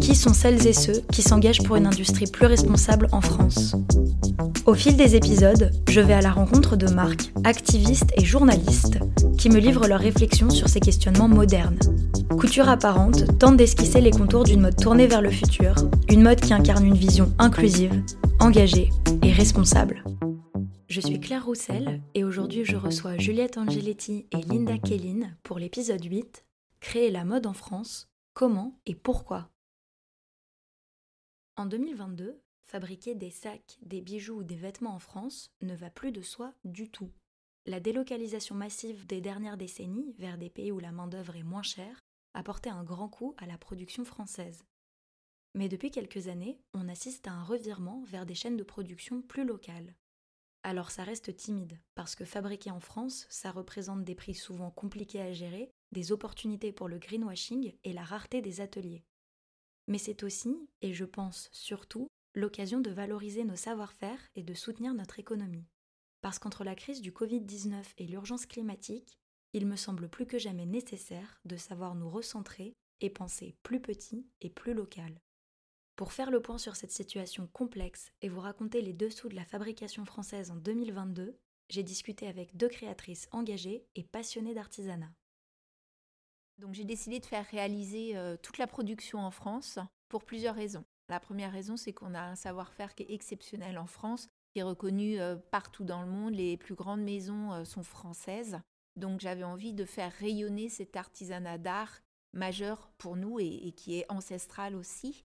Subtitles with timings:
[0.00, 3.74] Qui sont celles et ceux qui s'engagent pour une industrie plus responsable en France
[4.66, 8.98] Au fil des épisodes, je vais à la rencontre de marques, activistes et journalistes
[9.38, 11.78] qui me livrent leurs réflexions sur ces questionnements modernes.
[12.38, 15.74] Couture apparente tente d'esquisser les contours d'une mode tournée vers le futur,
[16.08, 18.02] une mode qui incarne une vision inclusive,
[18.40, 18.90] engagée
[19.22, 20.04] et responsable.
[20.88, 26.04] Je suis Claire Roussel et aujourd'hui je reçois Juliette Angeletti et Linda Kellin pour l'épisode
[26.04, 26.44] 8
[26.80, 29.48] Créer la mode en France, comment et pourquoi?
[31.58, 36.12] En 2022, fabriquer des sacs, des bijoux ou des vêtements en France ne va plus
[36.12, 37.10] de soi du tout.
[37.64, 42.04] La délocalisation massive des dernières décennies vers des pays où la main-d'œuvre est moins chère
[42.34, 44.66] a porté un grand coup à la production française.
[45.54, 49.46] Mais depuis quelques années, on assiste à un revirement vers des chaînes de production plus
[49.46, 49.94] locales.
[50.62, 55.22] Alors ça reste timide, parce que fabriquer en France, ça représente des prix souvent compliqués
[55.22, 59.06] à gérer, des opportunités pour le greenwashing et la rareté des ateliers.
[59.86, 64.94] Mais c'est aussi, et je pense surtout, l'occasion de valoriser nos savoir-faire et de soutenir
[64.94, 65.66] notre économie.
[66.20, 69.18] Parce qu'entre la crise du Covid-19 et l'urgence climatique,
[69.52, 74.26] il me semble plus que jamais nécessaire de savoir nous recentrer et penser plus petit
[74.40, 75.20] et plus local.
[75.96, 79.46] Pour faire le point sur cette situation complexe et vous raconter les dessous de la
[79.46, 81.38] fabrication française en 2022,
[81.70, 85.12] j'ai discuté avec deux créatrices engagées et passionnées d'artisanat.
[86.58, 90.84] Donc j'ai décidé de faire réaliser euh, toute la production en France pour plusieurs raisons.
[91.08, 94.64] La première raison, c'est qu'on a un savoir-faire qui est exceptionnel en France, qui est
[94.64, 96.34] reconnu euh, partout dans le monde.
[96.34, 98.58] Les plus grandes maisons euh, sont françaises.
[98.96, 102.00] Donc j'avais envie de faire rayonner cet artisanat d'art
[102.32, 105.24] majeur pour nous et, qui est ancestral aussi.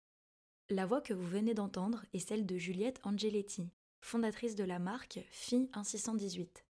[0.69, 3.69] La voix que vous venez d'entendre est celle de Juliette Angeletti,
[4.01, 6.65] fondatrice de la marque Phi 1618.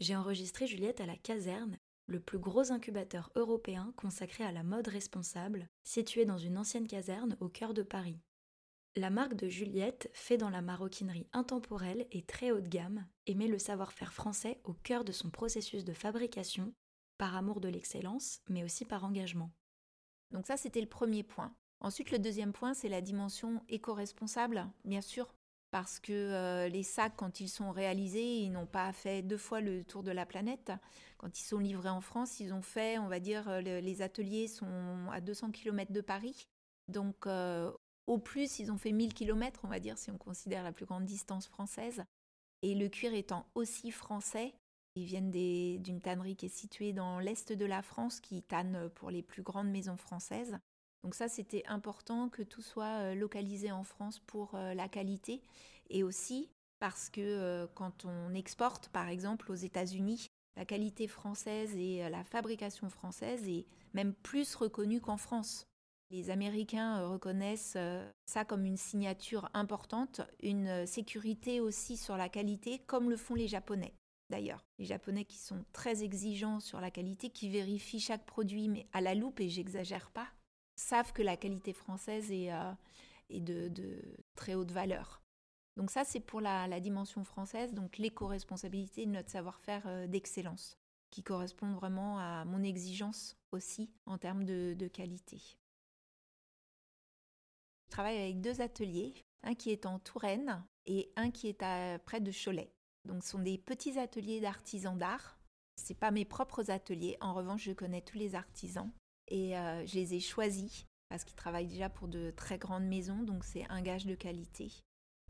[0.00, 4.88] J'ai enregistré Juliette à la Caserne, le plus gros incubateur européen consacré à la mode
[4.88, 8.20] responsable, situé dans une ancienne caserne au cœur de Paris.
[8.94, 13.34] La marque de Juliette, fait dans la maroquinerie intemporelle et très haut de gamme, et
[13.34, 16.72] met le savoir-faire français au cœur de son processus de fabrication,
[17.18, 19.50] par amour de l'excellence, mais aussi par engagement.
[20.30, 21.54] Donc ça, c'était le premier point.
[21.80, 25.34] Ensuite, le deuxième point, c'est la dimension éco-responsable, bien sûr,
[25.76, 29.60] parce que euh, les sacs, quand ils sont réalisés, ils n'ont pas fait deux fois
[29.60, 30.72] le tour de la planète.
[31.18, 34.48] Quand ils sont livrés en France, ils ont fait, on va dire, euh, les ateliers
[34.48, 36.48] sont à 200 km de Paris.
[36.88, 37.70] Donc, euh,
[38.06, 40.86] au plus, ils ont fait 1000 km, on va dire, si on considère la plus
[40.86, 42.04] grande distance française.
[42.62, 44.54] Et le cuir étant aussi français,
[44.94, 49.10] ils viennent d'une tannerie qui est située dans l'est de la France, qui tanne pour
[49.10, 50.58] les plus grandes maisons françaises.
[51.06, 55.40] Donc ça, c'était important que tout soit euh, localisé en France pour euh, la qualité.
[55.88, 56.50] Et aussi
[56.80, 62.24] parce que euh, quand on exporte, par exemple, aux États-Unis, la qualité française et la
[62.24, 65.68] fabrication française est même plus reconnue qu'en France.
[66.10, 67.78] Les Américains reconnaissent
[68.26, 73.46] ça comme une signature importante, une sécurité aussi sur la qualité, comme le font les
[73.46, 73.94] Japonais.
[74.30, 78.86] D'ailleurs, les Japonais qui sont très exigeants sur la qualité, qui vérifient chaque produit, mais
[78.92, 80.28] à la loupe, et j'exagère pas,
[80.76, 82.50] savent que la qualité française est,
[83.30, 84.02] de,
[84.34, 85.22] très haute valeur.
[85.76, 90.78] Donc ça, c'est pour la, dimension française, donc l'éco-responsabilité de notre savoir-faire d'excellence,
[91.10, 95.40] qui correspond vraiment à mon exigence aussi en termes de qualité.
[97.86, 102.20] Je travaille avec deux ateliers, un qui est en Touraine et un qui est près
[102.20, 102.72] de Cholet.
[103.04, 105.38] Donc ce sont des petits ateliers d'artisans d'art.
[105.76, 108.90] Ce pas mes propres ateliers, en revanche je connais tous les artisans
[109.28, 113.22] et euh, je les ai choisis parce qu'ils travaillent déjà pour de très grandes maisons,
[113.22, 114.72] donc c'est un gage de qualité.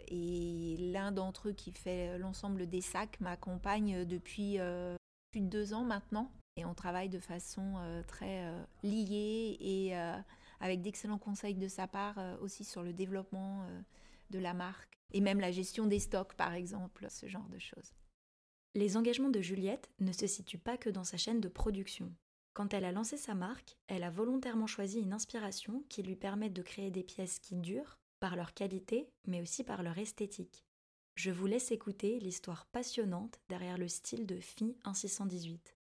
[0.08, 4.96] Et l'un d'entre eux qui fait l'ensemble des sacs m'accompagne depuis euh,
[5.32, 6.30] plus de deux ans maintenant.
[6.56, 8.50] Et on travaille de façon euh, très
[8.82, 9.94] liée et
[10.60, 13.80] avec d'excellents conseils de sa part euh, aussi sur le développement euh,
[14.30, 17.94] de la marque et même la gestion des stocks par exemple, ce genre de choses.
[18.74, 22.12] Les engagements de Juliette ne se situent pas que dans sa chaîne de production.
[22.56, 26.48] Quand elle a lancé sa marque, elle a volontairement choisi une inspiration qui lui permet
[26.48, 30.64] de créer des pièces qui durent, par leur qualité, mais aussi par leur esthétique.
[31.16, 35.76] Je vous laisse écouter l'histoire passionnante derrière le style de Phi 1618.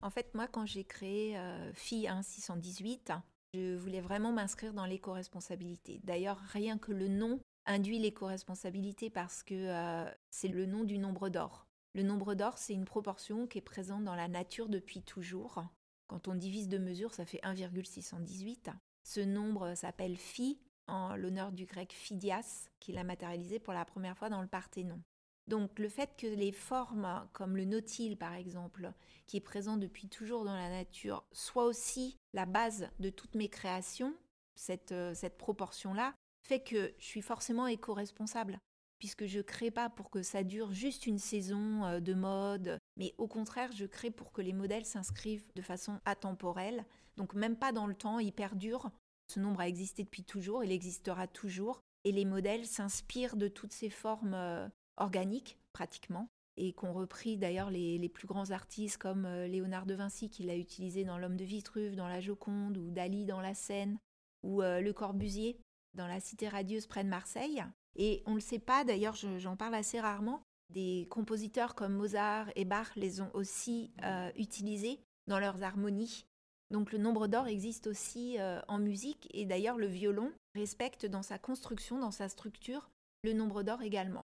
[0.00, 3.12] En fait, moi, quand j'ai créé euh, Phi 1618,
[3.52, 6.00] je voulais vraiment m'inscrire dans l'éco-responsabilité.
[6.04, 11.28] D'ailleurs, rien que le nom induit l'éco-responsabilité parce que euh, c'est le nom du nombre
[11.28, 11.66] d'or.
[11.92, 15.62] Le nombre d'or, c'est une proportion qui est présente dans la nature depuis toujours.
[16.06, 18.70] Quand on divise de mesures, ça fait 1,618.
[19.02, 24.16] Ce nombre s'appelle phi, en l'honneur du grec Phidias, qui l'a matérialisé pour la première
[24.16, 25.00] fois dans le Parthénon.
[25.46, 28.92] Donc le fait que les formes, comme le nautile par exemple,
[29.26, 33.48] qui est présent depuis toujours dans la nature, soient aussi la base de toutes mes
[33.48, 34.14] créations,
[34.54, 38.58] cette, euh, cette proportion-là, fait que je suis forcément éco-responsable,
[38.98, 43.14] puisque je crée pas pour que ça dure juste une saison euh, de mode, mais
[43.18, 46.84] au contraire, je crée pour que les modèles s'inscrivent de façon atemporelle,
[47.16, 48.90] donc même pas dans le temps, ils perdurent.
[49.28, 53.72] Ce nombre a existé depuis toujours, il existera toujours, et les modèles s'inspirent de toutes
[53.72, 59.48] ces formes euh, organiques, pratiquement, et qu'ont repris d'ailleurs les, plus grands artistes comme euh,
[59.48, 63.24] Léonard de Vinci, qui l'a utilisé dans L'Homme de Vitruve, dans La Joconde, ou Dali
[63.24, 63.98] dans La Seine,
[64.42, 65.58] ou Le Corbusier
[65.94, 67.64] dans la cité radieuse près de Marseille.
[67.96, 72.50] Et on ne le sait pas, d'ailleurs j'en parle assez rarement, des compositeurs comme Mozart
[72.56, 76.24] et Bach les ont aussi euh, utilisés dans leurs harmonies.
[76.70, 81.22] Donc le nombre d'or existe aussi euh, en musique et d'ailleurs le violon respecte dans
[81.22, 82.90] sa construction, dans sa structure,
[83.22, 84.22] le nombre d'or également.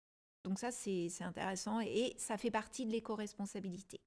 [0.44, 3.98] Donc ça c'est intéressant et ça fait partie de l'éco-responsabilité.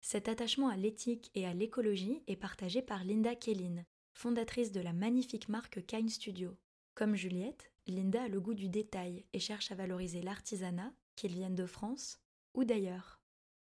[0.00, 4.92] Cet attachement à l'éthique et à l'écologie est partagé par Linda Kellin, fondatrice de la
[4.92, 6.56] magnifique marque Kine Studio.
[6.94, 11.54] Comme Juliette, Linda a le goût du détail et cherche à valoriser l'artisanat, qu'il vienne
[11.54, 12.20] de France
[12.54, 13.20] ou d'ailleurs.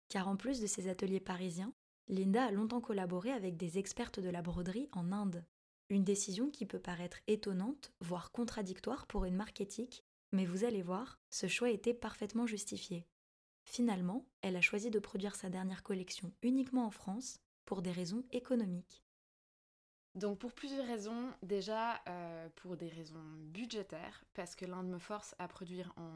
[0.09, 1.75] Car en plus de ses ateliers parisiens,
[2.09, 5.45] Linda a longtemps collaboré avec des expertes de la broderie en Inde.
[5.91, 10.83] Une décision qui peut paraître étonnante, voire contradictoire pour une marque éthique, mais vous allez
[10.83, 13.07] voir, ce choix était parfaitement justifié.
[13.65, 18.25] Finalement, elle a choisi de produire sa dernière collection uniquement en France pour des raisons
[18.33, 19.04] économiques.
[20.15, 25.35] Donc pour plusieurs raisons, déjà euh, pour des raisons budgétaires, parce que l'Inde me force
[25.41, 26.13] à produire en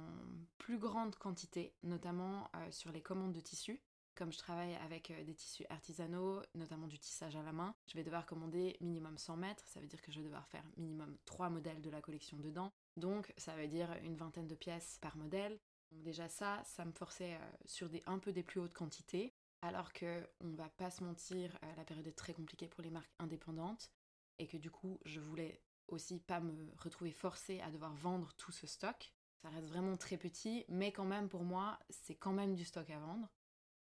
[0.59, 3.83] plus grande quantité, notamment euh, sur les commandes de tissus.
[4.15, 7.95] Comme je travaille avec euh, des tissus artisanaux, notamment du tissage à la main, je
[7.95, 11.17] vais devoir commander minimum 100 mètres, ça veut dire que je vais devoir faire minimum
[11.25, 15.17] 3 modèles de la collection dedans, donc ça veut dire une vingtaine de pièces par
[15.17, 15.59] modèle.
[15.91, 19.93] Donc déjà ça, ça me forçait sur des, un peu des plus hautes quantités alors
[19.93, 23.13] que on va pas se mentir, euh, la période est très compliquée pour les marques
[23.19, 23.91] indépendantes
[24.39, 28.53] et que du coup, je voulais aussi pas me retrouver forcée à devoir vendre tout
[28.53, 29.13] ce stock.
[29.43, 32.89] Ça reste vraiment très petit, mais quand même pour moi, c'est quand même du stock
[32.91, 33.29] à vendre.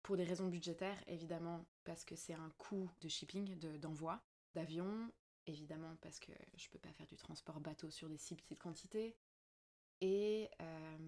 [0.02, 4.20] Pour des raisons budgétaires, évidemment, parce que c'est un coût de shipping, d'envoi,
[4.54, 5.12] d'avion,
[5.46, 9.16] évidemment parce que je peux pas faire du transport bateau sur des si petites quantités,
[10.02, 10.99] et euh,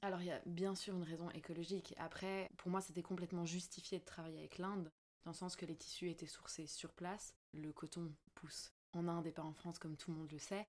[0.00, 1.94] alors il y a bien sûr une raison écologique.
[1.98, 4.90] Après, pour moi, c'était complètement justifié de travailler avec l'Inde,
[5.24, 7.36] dans le sens que les tissus étaient sourcés sur place.
[7.52, 10.66] Le coton pousse en Inde et pas en France, comme tout le monde le sait.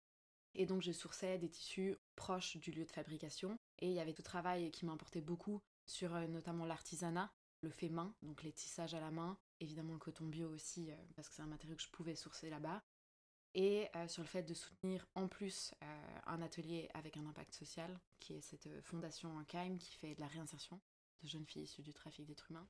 [0.54, 3.57] Et donc je sourçais des tissus proches du lieu de fabrication.
[3.80, 7.31] Et il y avait tout travail qui m'importait beaucoup sur euh, notamment l'artisanat,
[7.62, 10.96] le fait main, donc les tissages à la main, évidemment le coton bio aussi, euh,
[11.16, 12.84] parce que c'est un matériau que je pouvais sourcer là-bas
[13.56, 17.54] et euh, sur le fait de soutenir en plus euh, un atelier avec un impact
[17.54, 20.80] social, qui est cette euh, fondation CAIM qui fait de la réinsertion
[21.24, 22.68] de jeunes filles issues du trafic d'êtres humains.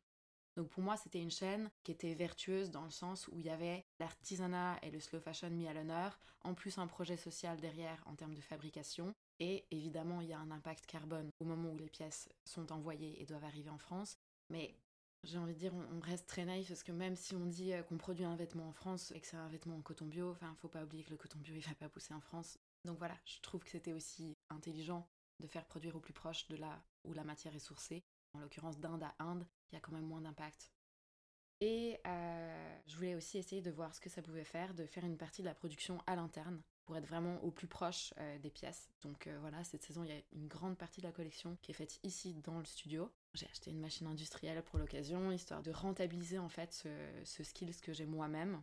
[0.56, 3.50] Donc pour moi, c'était une chaîne qui était vertueuse dans le sens où il y
[3.50, 8.02] avait l'artisanat et le slow fashion mis à l'honneur, en plus un projet social derrière
[8.06, 11.78] en termes de fabrication, et évidemment, il y a un impact carbone au moment où
[11.78, 14.18] les pièces sont envoyées et doivent arriver en France.
[14.50, 14.78] Mais
[15.26, 17.82] j'ai envie de dire, on, reste très naïf parce que même si on dit euh,
[17.84, 20.56] qu'on produit un vêtement en France et que c'est un vêtement en coton bio, enfin,
[20.62, 22.58] faut pas oublier que le coton bio, il va pas pousser en France.
[22.86, 25.08] Donc voilà, je trouve que c'était aussi intelligent
[25.40, 28.06] de faire produire au plus proche de là où la matière est sourcée.
[28.34, 30.72] En l'occurrence, d'Inde à Inde, il y a quand même moins d'impact.
[31.62, 35.06] Et euh, je voulais aussi essayer de voir ce que ça pouvait faire, de faire
[35.06, 38.50] une partie de la production à l'interne pour être vraiment au plus proche euh, des
[38.50, 38.90] pièces.
[39.02, 41.76] Donc voilà, cette saison, il y a une grande partie de la collection qui est
[41.76, 43.12] faite ici dans le studio.
[43.34, 46.90] J'ai acheté une machine industrielle pour l'occasion, histoire de rentabiliser en fait ce,
[47.24, 48.62] ce skills que j'ai moi-même.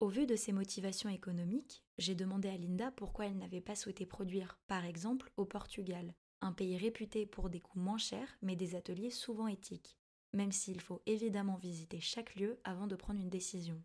[0.00, 4.06] Au vu de ses motivations économiques, j'ai demandé à Linda pourquoi elle n'avait pas souhaité
[4.06, 8.74] produire, par exemple, au Portugal, un pays réputé pour des coûts moins chers mais des
[8.74, 9.98] ateliers souvent éthiques,
[10.32, 13.82] même s'il faut évidemment visiter chaque lieu avant de prendre une décision.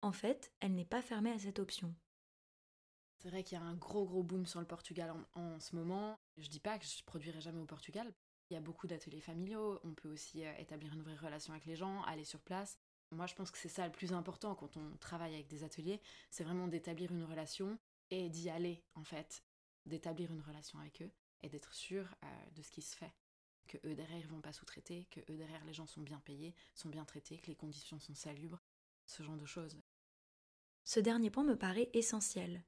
[0.00, 1.92] En fait, elle n'est pas fermée à cette option.
[3.18, 6.18] C'est vrai qu'il y a un gros gros boom sur le Portugal en, ce moment.
[6.36, 8.12] Je dis pas que je produirai jamais au Portugal,
[8.50, 11.66] il y a beaucoup d'ateliers familiaux, on peut aussi euh, établir une vraie relation avec
[11.66, 12.78] les gens, aller sur place.
[13.10, 16.00] Moi, je pense que c'est ça le plus important quand on travaille avec des ateliers,
[16.30, 17.78] c'est vraiment d'établir une relation
[18.10, 19.42] et d'y aller, en fait,
[19.84, 21.10] d'établir une relation avec eux
[21.42, 23.12] et d'être sûr euh, de ce qui se fait.
[23.66, 26.54] Que eux derrière ils vont pas sous-traiter, que eux derrière les gens sont bien payés,
[26.74, 28.62] sont bien traités, que les conditions sont salubres,
[29.04, 29.78] ce genre de choses.
[30.84, 32.64] Ce dernier point me paraît essentiel.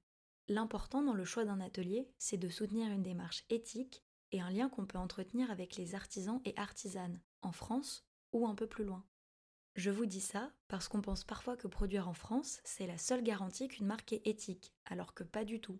[0.50, 4.02] L'important dans le choix d'un atelier, c'est de soutenir une démarche éthique
[4.32, 8.56] et un lien qu'on peut entretenir avec les artisans et artisanes, en France ou un
[8.56, 9.06] peu plus loin.
[9.76, 13.22] Je vous dis ça parce qu'on pense parfois que produire en France, c'est la seule
[13.22, 15.78] garantie qu'une marque est éthique, alors que pas du tout.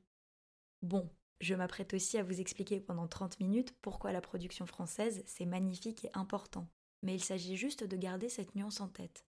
[0.82, 1.10] Bon,
[1.40, 6.04] je m'apprête aussi à vous expliquer pendant 30 minutes pourquoi la production française, c'est magnifique
[6.04, 6.68] et important,
[7.02, 9.26] mais il s'agit juste de garder cette nuance en tête.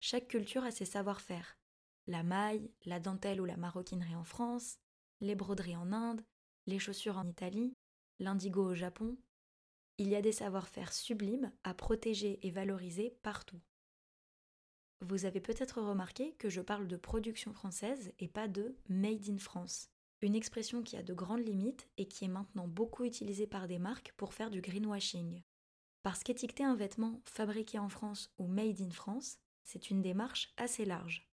[0.00, 1.59] Chaque culture a ses savoir-faire.
[2.10, 4.80] La maille, la dentelle ou la maroquinerie en France,
[5.20, 6.24] les broderies en Inde,
[6.66, 7.76] les chaussures en Italie,
[8.18, 9.16] l'indigo au Japon.
[9.96, 13.60] Il y a des savoir-faire sublimes à protéger et valoriser partout.
[15.02, 19.38] Vous avez peut-être remarqué que je parle de production française et pas de Made in
[19.38, 19.88] France,
[20.20, 23.78] une expression qui a de grandes limites et qui est maintenant beaucoup utilisée par des
[23.78, 25.44] marques pour faire du greenwashing.
[26.02, 30.84] Parce qu'étiqueter un vêtement fabriqué en France ou Made in France, c'est une démarche assez
[30.84, 31.29] large.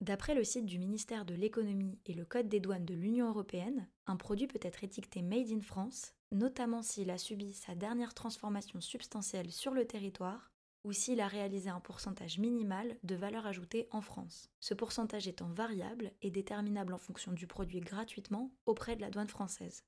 [0.00, 3.88] D'après le site du ministère de l'économie et le Code des douanes de l'Union européenne,
[4.06, 8.80] un produit peut être étiqueté Made in France, notamment s'il a subi sa dernière transformation
[8.80, 10.50] substantielle sur le territoire
[10.84, 14.50] ou s'il a réalisé un pourcentage minimal de valeur ajoutée en France.
[14.60, 19.28] Ce pourcentage étant variable et déterminable en fonction du produit gratuitement auprès de la douane
[19.28, 19.84] française.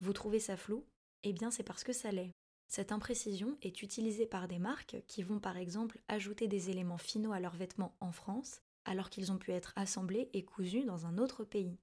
[0.00, 0.86] Vous trouvez ça flou?
[1.24, 2.32] Eh bien c'est parce que ça l'est.
[2.68, 7.32] Cette imprécision est utilisée par des marques qui vont par exemple ajouter des éléments finaux
[7.32, 11.18] à leurs vêtements en France alors qu'ils ont pu être assemblés et cousus dans un
[11.18, 11.78] autre pays.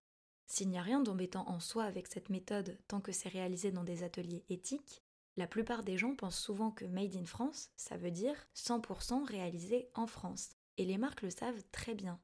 [0.47, 3.83] S'il n'y a rien d'embêtant en soi avec cette méthode tant que c'est réalisé dans
[3.83, 5.01] des ateliers éthiques,
[5.37, 9.89] la plupart des gens pensent souvent que Made in France, ça veut dire 100% réalisé
[9.93, 10.49] en France.
[10.77, 12.19] Et les marques le savent très bien.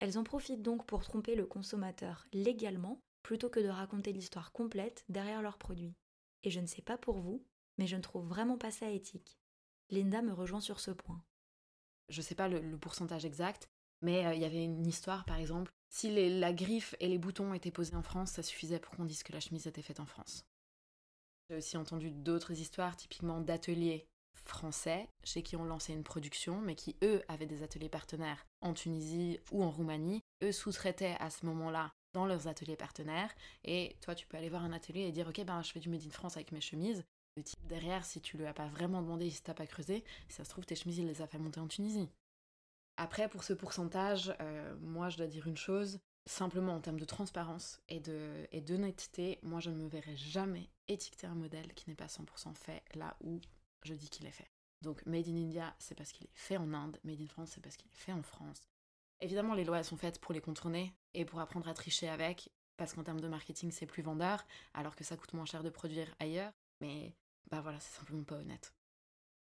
[0.00, 5.04] Elles en profitent donc pour tromper le consommateur légalement plutôt que de raconter l'histoire complète
[5.08, 5.94] derrière leurs produits.
[6.42, 7.44] Et je ne sais pas pour vous,
[7.78, 9.38] mais je ne trouve vraiment pas ça éthique.
[9.90, 11.22] Linda me rejoint sur ce point.
[12.08, 13.70] Je ne sais pas le, pourcentage exact,
[14.02, 15.72] mais euh, il y avait une histoire par exemple.
[15.88, 19.22] Si la griffe et les boutons étaient posés en France, ça suffisait pour qu'on dise
[19.22, 20.46] que la chemise était faite en France.
[21.50, 24.06] J'ai aussi entendu d'autres histoires, typiquement d'ateliers
[24.44, 28.72] français, chez qui ont lancé une production, mais qui, eux, avaient des ateliers partenaires en
[28.72, 30.22] Tunisie ou en Roumanie.
[30.42, 33.34] Eux sous-traitaient à ce moment-là dans leurs ateliers partenaires.
[33.64, 35.88] Et toi, tu peux aller voir un atelier et dire, OK, ben, je fais du
[35.88, 37.04] Made in France avec mes chemises.
[37.36, 40.36] Le type derrière, si tu lui as pas vraiment demandé, si t'as pas creusé, si
[40.36, 42.08] ça se trouve, tes chemises, il les a fait monter en Tunisie.
[42.96, 47.04] Après, pour ce pourcentage, euh, moi, je dois dire une chose, Simplement en termes de
[47.04, 48.00] transparence et
[48.52, 52.54] et d'honnêteté, moi je ne me verrai jamais étiqueter un modèle qui n'est pas 100%
[52.54, 53.40] fait là où
[53.82, 54.48] je dis qu'il est fait.
[54.82, 57.60] Donc Made in India, c'est parce qu'il est fait en Inde, Made in France, c'est
[57.60, 58.68] parce qu'il est fait en France.
[59.20, 62.92] Évidemment, les lois sont faites pour les contourner et pour apprendre à tricher avec, parce
[62.94, 66.14] qu'en termes de marketing, c'est plus vendeur, alors que ça coûte moins cher de produire
[66.20, 66.52] ailleurs.
[66.80, 67.16] Mais
[67.50, 68.72] bah voilà, c'est simplement pas honnête.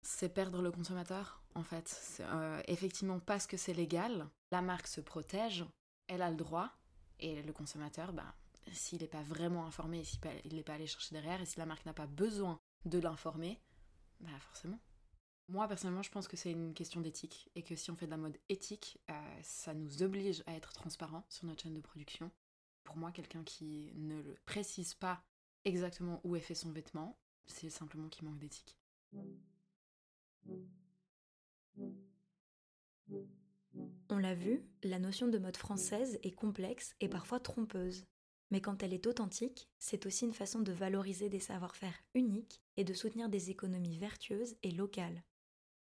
[0.06, 2.20] C'est perdre le consommateur, en fait.
[2.20, 5.64] Euh, effectivement, parce que c'est légal, la marque se protège,
[6.06, 6.70] elle a le droit,
[7.18, 8.32] et le consommateur, ben,
[8.72, 10.20] s'il n'est pas vraiment informé, s'il
[10.52, 13.60] n'est pas allé chercher derrière, et si la marque n'a pas besoin de l'informer,
[14.20, 14.78] bah forcément.
[15.48, 18.12] Moi, personnellement, je pense que c'est une question d'éthique, et que si on fait de
[18.12, 22.30] la mode éthique, euh, ça nous oblige à être transparent sur notre chaîne de production.
[22.84, 25.20] Pour moi, quelqu'un qui ne le précise pas
[25.64, 28.78] exactement où est fait son vêtement, c'est simplement qu'il manque d'éthique.
[34.08, 38.06] On l'a vu, la notion de mode française est complexe et parfois trompeuse.
[38.50, 42.84] Mais quand elle est authentique, c'est aussi une façon de valoriser des savoir-faire uniques et
[42.84, 45.24] de soutenir des économies vertueuses et locales.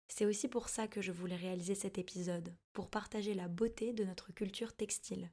[0.08, 4.04] C'est aussi pour ça que je voulais réaliser cet épisode, pour partager la beauté de
[4.04, 5.32] notre culture textile.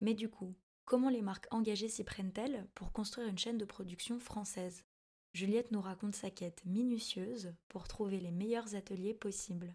[0.00, 4.18] Mais du coup, comment les marques engagées s'y prennent-elles pour construire une chaîne de production
[4.18, 4.84] française?
[5.32, 9.74] Juliette nous raconte sa quête minutieuse pour trouver les meilleurs ateliers possibles.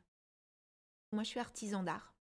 [1.12, 2.14] Moi, je suis artisan d'art.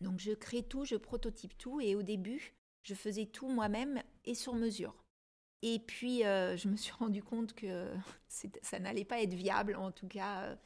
[0.00, 4.34] Donc je crée tout, je prototype tout et au début, je faisais tout moi-même et
[4.34, 4.94] sur mesure.
[5.62, 7.92] Et puis euh, je me suis rendu compte que
[8.62, 10.56] ça n'allait pas être viable, en tout cas euh,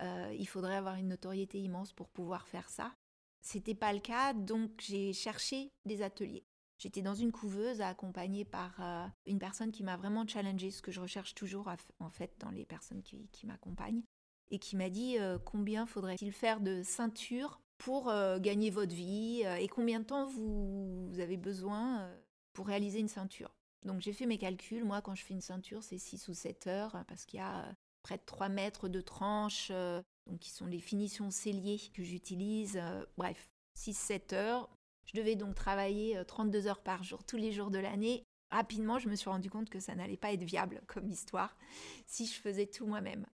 [0.00, 2.94] euh, il faudrait avoir une notoriété immense pour pouvoir faire ça.
[3.42, 6.44] C'était pas le cas, donc j'ai cherché des ateliers.
[6.80, 8.80] J'étais dans une couveuse accompagnée par
[9.26, 11.70] une personne qui m'a vraiment challengé, ce que je recherche toujours
[12.00, 14.02] en fait dans les personnes qui, m'accompagnent,
[14.50, 19.56] et qui m'a dit combien faudrait-il faire de ceintures pour euh, gagner votre vie euh,
[19.56, 22.20] et combien de temps vous, avez besoin euh,
[22.52, 23.50] pour réaliser une ceinture?
[23.84, 24.84] Donc j'ai fait mes calculs.
[24.84, 27.74] Moi, quand je fais une ceinture, c'est 6 ou 7 heures parce qu'il y a
[28.02, 29.72] près de 3 mètres de tranches,
[30.26, 32.80] donc qui sont les finitions celliers que j'utilise.
[33.16, 34.68] bref, 6-7 heures.
[35.12, 38.22] Je devais donc travailler 32 heures par jour tous les jours de l'année.
[38.50, 41.56] Rapidement, je me suis rendu compte que ça n'allait pas être viable comme histoire
[42.06, 43.26] si je faisais tout moi-même.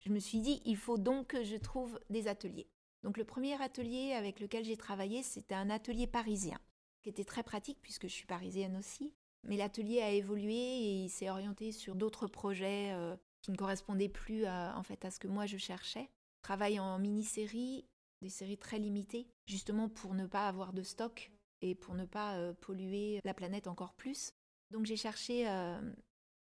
[0.00, 2.70] Je me suis dit, il faut donc que je trouve des ateliers.
[3.02, 6.58] Donc le premier atelier avec lequel j'ai travaillé, c'était un atelier parisien.
[7.02, 9.12] qui était très pratique puisque je suis parisienne aussi.
[9.44, 14.08] Mais l'atelier a évolué et il s'est orienté sur d'autres projets euh, qui ne correspondaient
[14.08, 16.10] plus à, en fait à ce que moi je cherchais.
[16.42, 17.86] Travail en mini-série,
[18.22, 22.36] des séries très limitées, justement pour ne pas avoir de stock et pour ne pas
[22.36, 24.32] euh, polluer la planète encore plus.
[24.70, 25.80] Donc j'ai cherché euh,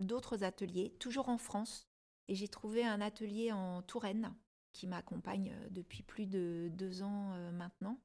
[0.01, 1.87] d'autres ateliers, toujours en France,
[2.29, 4.35] et j'ai trouvé un atelier en Touraine
[4.73, 8.01] qui m'accompagne depuis plus de deux ans maintenant.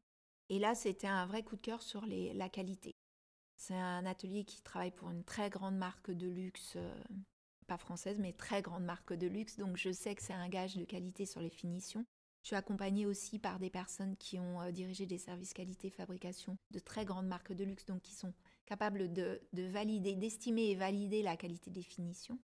[0.49, 2.95] Et là, c'était un vrai coup de cœur sur la qualité.
[3.57, 7.03] C'est un atelier qui travaille pour une très grande marque de luxe, euh,
[7.65, 9.57] pas française, mais très grande marque de luxe.
[9.57, 12.05] Donc je sais que c'est un gage de qualité sur les finitions.
[12.43, 16.57] Je suis accompagnée aussi par des personnes qui ont euh, dirigé des services qualité fabrication
[16.71, 18.33] de très grandes marques de luxe, donc qui sont
[18.65, 22.39] capables de, valider, d'estimer et valider la qualité des finitions.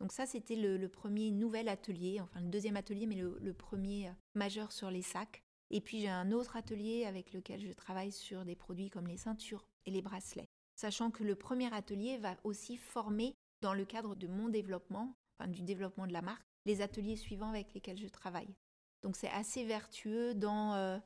[0.00, 4.12] Donc ça, c'était le, premier nouvel atelier, enfin le deuxième atelier, mais le premier euh,
[4.34, 5.42] majeur sur les sacs.
[5.70, 9.18] Et puis j'ai un autre atelier avec lequel je travaille sur des produits comme les
[9.18, 10.48] ceintures et les bracelets.
[10.76, 15.14] Sachant que le premier atelier va aussi former, dans le cadre de mon développement,
[15.48, 18.54] du développement de la marque, les ateliers suivants avec lesquels je travaille.
[19.02, 20.98] Donc c'est assez vertueux dans euh,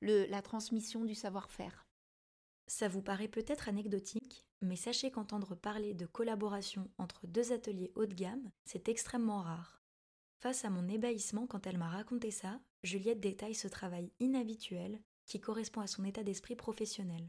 [0.00, 1.86] la transmission du savoir-faire.
[2.66, 8.06] Ça vous paraît peut-être anecdotique, mais sachez qu'entendre parler de collaboration entre deux ateliers haut
[8.06, 9.82] de gamme, c'est extrêmement rare.
[10.40, 15.40] Face à mon ébahissement quand elle m'a raconté ça, Juliette détaille ce travail inhabituel qui
[15.40, 17.28] correspond à son état d'esprit professionnel.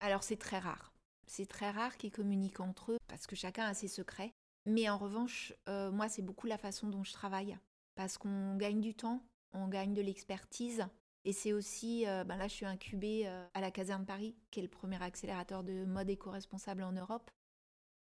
[0.00, 0.92] Alors c'est très rare.
[1.26, 4.34] C'est très rare qu'ils communiquent entre eux parce que chacun a ses secrets.
[4.66, 7.58] Mais en revanche, euh, moi, c'est beaucoup la façon dont je travaille.
[7.94, 9.22] Parce qu'on gagne du temps,
[9.52, 10.86] on gagne de l'expertise.
[11.24, 14.60] Et c'est aussi, euh, ben là, je suis incubée euh, à la Caserne Paris, qui
[14.60, 17.30] est le premier accélérateur de mode éco-responsable en Europe.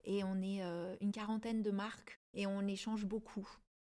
[0.05, 0.61] Et on est
[1.01, 3.47] une quarantaine de marques et on échange beaucoup.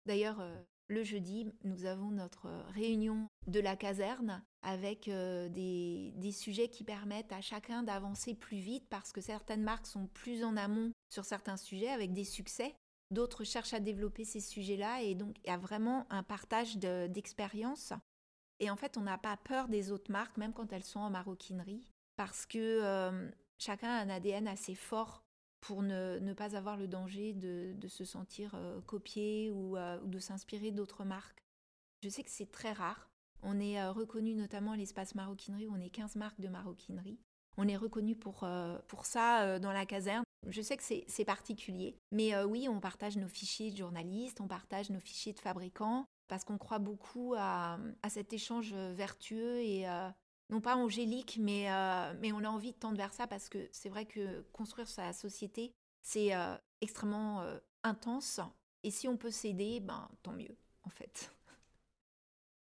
[0.07, 0.55] D'ailleurs, euh,
[0.89, 7.33] le jeudi, nous avons notre réunion de la caserne avec euh, des, sujets qui permettent
[7.33, 11.57] à chacun d'avancer plus vite parce que certaines marques sont plus en amont sur certains
[11.57, 12.75] sujets avec des succès.
[13.15, 17.93] D'autres cherchent à développer ces sujets-là et donc il y a vraiment un partage d'expérience.
[18.61, 21.11] et en fait, on n'a pas peur des autres marques, même quand elles sont en
[21.11, 25.25] maroquinerie, parce que euh, chacun a un ADN assez fort
[25.65, 30.73] pour ne, pas avoir le danger de, se sentir euh, copié euh, ou, de s'inspirer
[30.73, 31.43] d'autres marques.
[32.03, 33.09] Je sais que c'est très rare.
[33.43, 37.19] On est euh, reconnu notamment l'espace maroquinerie, où on est 15 marques de maroquinerie.
[37.57, 38.45] On est reconnu pour
[39.05, 40.25] ça dans la caserne.
[40.49, 41.97] Je sais que c'est particulier.
[42.11, 46.45] Mais oui, on partage nos fichiers de journalistes, on partage nos fichiers de fabricants, parce
[46.45, 47.79] qu'on croit beaucoup à,
[48.09, 49.87] cet échange vertueux et,
[50.51, 53.69] non pas angélique, mais, euh, mais on a envie de tendre vers ça parce que
[53.73, 58.41] c'est vrai que construire sa société, c'est euh, extrêmement euh, intense.
[58.83, 61.31] Et si on peut s'aider, ben, tant mieux, en fait.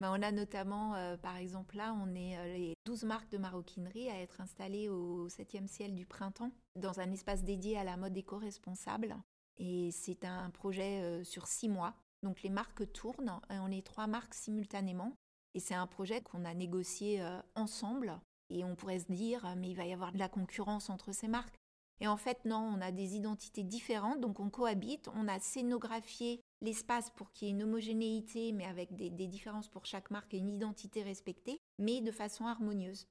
[0.00, 4.20] Ben, on a notamment, par exemple, là, on est les 12 marques de maroquinerie à
[4.20, 9.16] être installées au 7e ciel du printemps, dans un espace dédié à la mode éco-responsable.
[9.58, 11.94] Et c'est un projet sur six mois.
[12.22, 15.16] Donc les marques tournent, et on est trois marques simultanément.
[15.56, 18.20] Et c'est un projet qu'on a négocié euh, ensemble.
[18.50, 21.12] Et on pourrait se dire, euh, mais il va y avoir de la concurrence entre
[21.12, 21.56] ces marques.
[22.00, 25.08] Et en fait, non, on a des identités différentes, donc on cohabite.
[25.14, 29.86] On a scénographié l'espace pour qu'il y ait une homogénéité, mais avec des, différences pour
[29.86, 33.06] chaque marque et une identité respectée, mais de façon harmonieuse.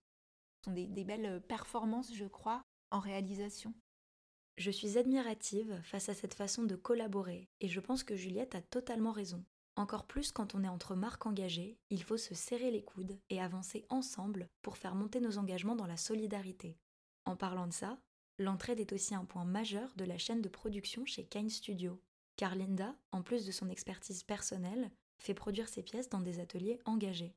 [0.62, 3.74] Ce sont des, des belles performances, je crois, en réalisation.
[4.58, 8.62] Je suis admirative face à cette façon de collaborer, et je pense que Juliette a
[8.62, 9.44] totalement raison.
[9.78, 13.42] Encore plus quand on est entre marques engagées, il faut se serrer les coudes et
[13.42, 16.78] avancer ensemble pour faire monter nos engagements dans la solidarité.
[17.26, 18.00] En parlant de ça,
[18.38, 22.02] l'entraide est aussi un point majeur de la chaîne de production chez Kine Studio,
[22.36, 26.80] car Linda, en plus de son expertise personnelle, fait produire ses pièces dans des ateliers
[26.86, 27.36] engagés.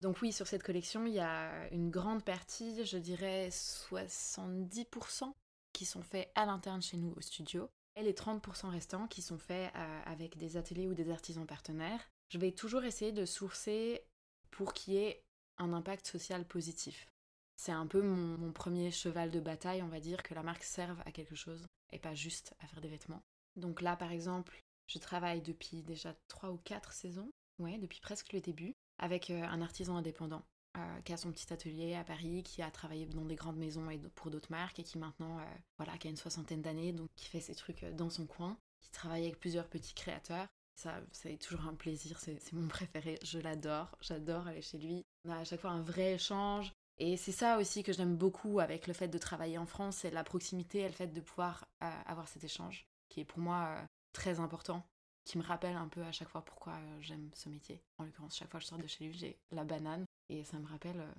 [0.00, 5.32] Donc oui, sur cette collection, il y a une grande partie, je dirais 70%,
[5.72, 9.38] qui sont faits à l'interne chez nous au studio et les 30% restants qui sont
[9.38, 14.02] faits euh, avec des ateliers ou des artisans partenaires, je vais toujours essayer de sourcer
[14.50, 15.24] pour qu'il y ait
[15.58, 17.08] un impact social positif.
[17.58, 21.00] C'est un peu mon, premier cheval de bataille, on va dire, que la marque serve
[21.04, 23.24] à quelque chose et pas juste à faire des vêtements.
[23.56, 28.32] Donc là, par exemple, je travaille depuis déjà 3 ou 4 saisons, ouais, depuis presque
[28.32, 30.44] le début, avec euh, un artisan indépendant
[30.76, 33.90] euh, qui a son petit atelier à Paris, qui a travaillé dans des grandes maisons
[33.90, 35.44] et pour d'autres marques et qui maintenant, euh,
[35.78, 38.90] voilà, qui a une soixantaine d'années, donc qui fait ses trucs dans son coin, qui
[38.92, 40.46] travaille avec plusieurs petits créateurs.
[40.76, 45.04] Ça, c'est toujours un plaisir, c'est mon préféré, je l'adore, j'adore aller chez lui.
[45.24, 46.72] On a à chaque fois un vrai échange.
[46.98, 50.10] Et c'est ça aussi que j'aime beaucoup avec le fait de travailler en France, c'est
[50.10, 53.76] la proximité et le fait de pouvoir avoir cet échange, qui est pour moi
[54.12, 54.84] très important
[55.28, 57.82] qui me rappelle un peu à chaque fois pourquoi j'aime ce métier.
[57.98, 60.58] En l'occurrence, chaque fois que je sors de chez lui, j'ai la banane et ça
[60.58, 61.12] me rappelle euh,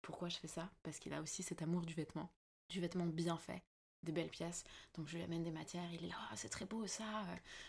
[0.00, 2.30] Pourquoi je fais ça Parce qu'il a aussi cet amour du vêtement,
[2.70, 3.62] du vêtement bien fait,
[4.02, 4.64] des belles pièces.
[4.94, 7.04] Donc je lui amène des matières, il est là, oh, c'est très beau ça.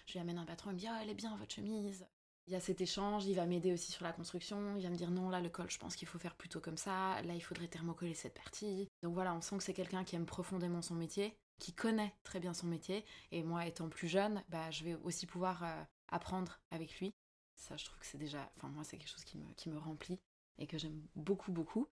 [0.06, 2.08] Je lui amène un patron, il me dit, oh, elle est bien votre chemise.
[2.48, 4.98] Il y a cet échange, il va m'aider aussi sur la construction, il va me
[4.98, 7.42] dire non, là le col, je pense qu'il faut faire plutôt comme ça, là il
[7.42, 8.90] faudrait thermocoller cette partie.
[9.02, 12.42] Donc voilà, on sent que c'est quelqu'un qui aime profondément son métier, qui connaît très
[12.42, 16.60] bien son métier, et moi étant plus jeune, bah, je vais aussi pouvoir euh, apprendre
[16.72, 17.14] avec lui.
[17.56, 19.78] Ça, je trouve que c'est déjà, enfin moi c'est quelque chose qui me, qui me
[19.78, 20.20] remplit
[20.58, 21.88] et que j'aime beaucoup, beaucoup.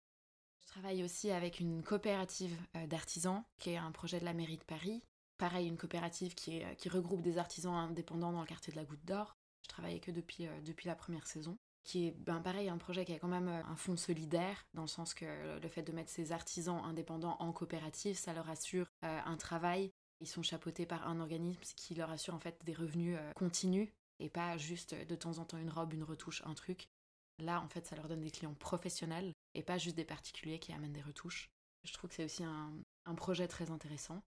[0.60, 4.58] Je travaille aussi avec une coopérative euh, d'artisans, qui est un projet de la mairie
[4.58, 5.02] de Paris.
[5.36, 8.84] Pareil, une coopérative qui, euh, qui regroupe des artisans indépendants dans le quartier de la
[8.84, 9.37] Goutte d'Or.
[9.76, 13.14] Je eux depuis, euh, depuis la première saison qui est ben pareil un projet qui
[13.14, 16.32] a quand même un fonds solidaire dans le sens que le fait de mettre ces
[16.32, 21.60] artisans indépendants en coopérative ça leur assure un travail ils sont chapeautés par un organisme
[21.76, 25.56] qui leur assure en fait des revenus continus et pas juste de temps en temps
[25.56, 26.90] une robe une retouche un truc
[27.38, 30.72] là en fait ça leur donne des clients professionnels et pas juste des particuliers qui
[30.72, 31.50] amènent des retouches.
[31.84, 32.72] Je trouve que c'est aussi un,
[33.16, 34.22] projet très intéressant.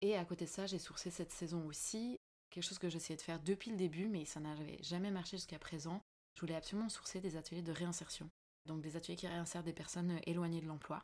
[0.00, 2.18] Et à côté de ça, j'ai sourcé cette saison aussi
[2.52, 5.58] quelque chose que j'essayais de faire depuis le début, mais ça n'avait jamais marché jusqu'à
[5.58, 6.00] présent.
[6.34, 8.30] Je voulais absolument sourcer des ateliers de réinsertion.
[8.66, 11.02] Donc des ateliers qui réinsèrent des personnes éloignées de l'emploi.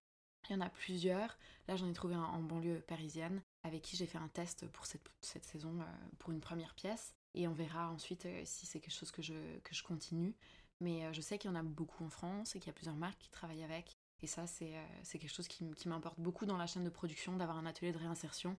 [0.48, 1.36] Il y en a plusieurs.
[1.66, 4.86] Là, j'en ai trouvé un en banlieue parisienne avec qui j'ai fait un test pour
[4.86, 5.10] cette,
[5.44, 5.84] saison euh,
[6.18, 7.14] pour une première pièce.
[7.34, 10.34] Et on verra ensuite euh, si c'est quelque chose que je, que je continue.
[10.80, 12.74] Mais euh, je sais qu'il y en a beaucoup en France et qu'il y a
[12.74, 13.96] plusieurs marques qui travaillent avec.
[14.22, 17.58] Et ça, c'est euh, quelque chose qui, m'importe beaucoup dans la chaîne de production, d'avoir
[17.58, 18.56] un atelier de réinsertion,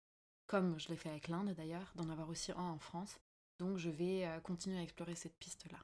[0.50, 3.20] comme je l'ai fait avec l'Inde d'ailleurs, d'en avoir aussi un en France.
[3.60, 5.78] Donc je vais euh, continuer à explorer cette piste-là.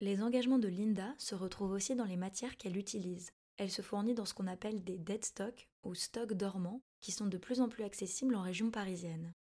[0.00, 3.30] Les engagements de Linda se retrouvent aussi dans les matières qu'elle utilise.
[3.58, 7.26] Elle se fournit dans ce qu'on appelle des dead stocks ou stocks dormants, qui sont
[7.26, 9.34] de plus en plus accessibles en région parisienne.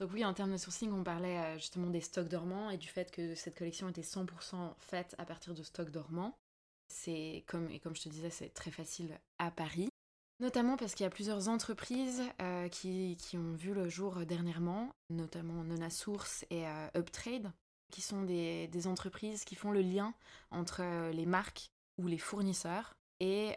[0.00, 2.88] Donc oui, en termes de sourcing, on parlait euh, justement des stocks dormants et du
[2.88, 6.34] fait que cette collection était 100% faite à partir de stocks dormants.
[6.88, 9.90] C'est comme et comme je te disais, c'est très facile à Paris.
[10.40, 15.62] Notamment parce qu'il y a plusieurs entreprises euh, qui, ont vu le jour dernièrement, notamment
[15.64, 17.52] Nona Source et euh, Uptrade,
[17.90, 20.12] qui sont des, entreprises qui font le lien
[20.50, 23.54] entre les marques ou les fournisseurs et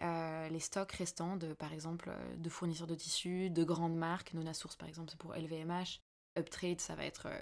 [0.51, 4.33] les stocks restants de, par exemple, de fournisseurs de tissus, de grandes marques.
[4.33, 5.99] Nona Source, par exemple, c'est pour LVMH.
[6.37, 7.39] Uptrade, ça va être euh,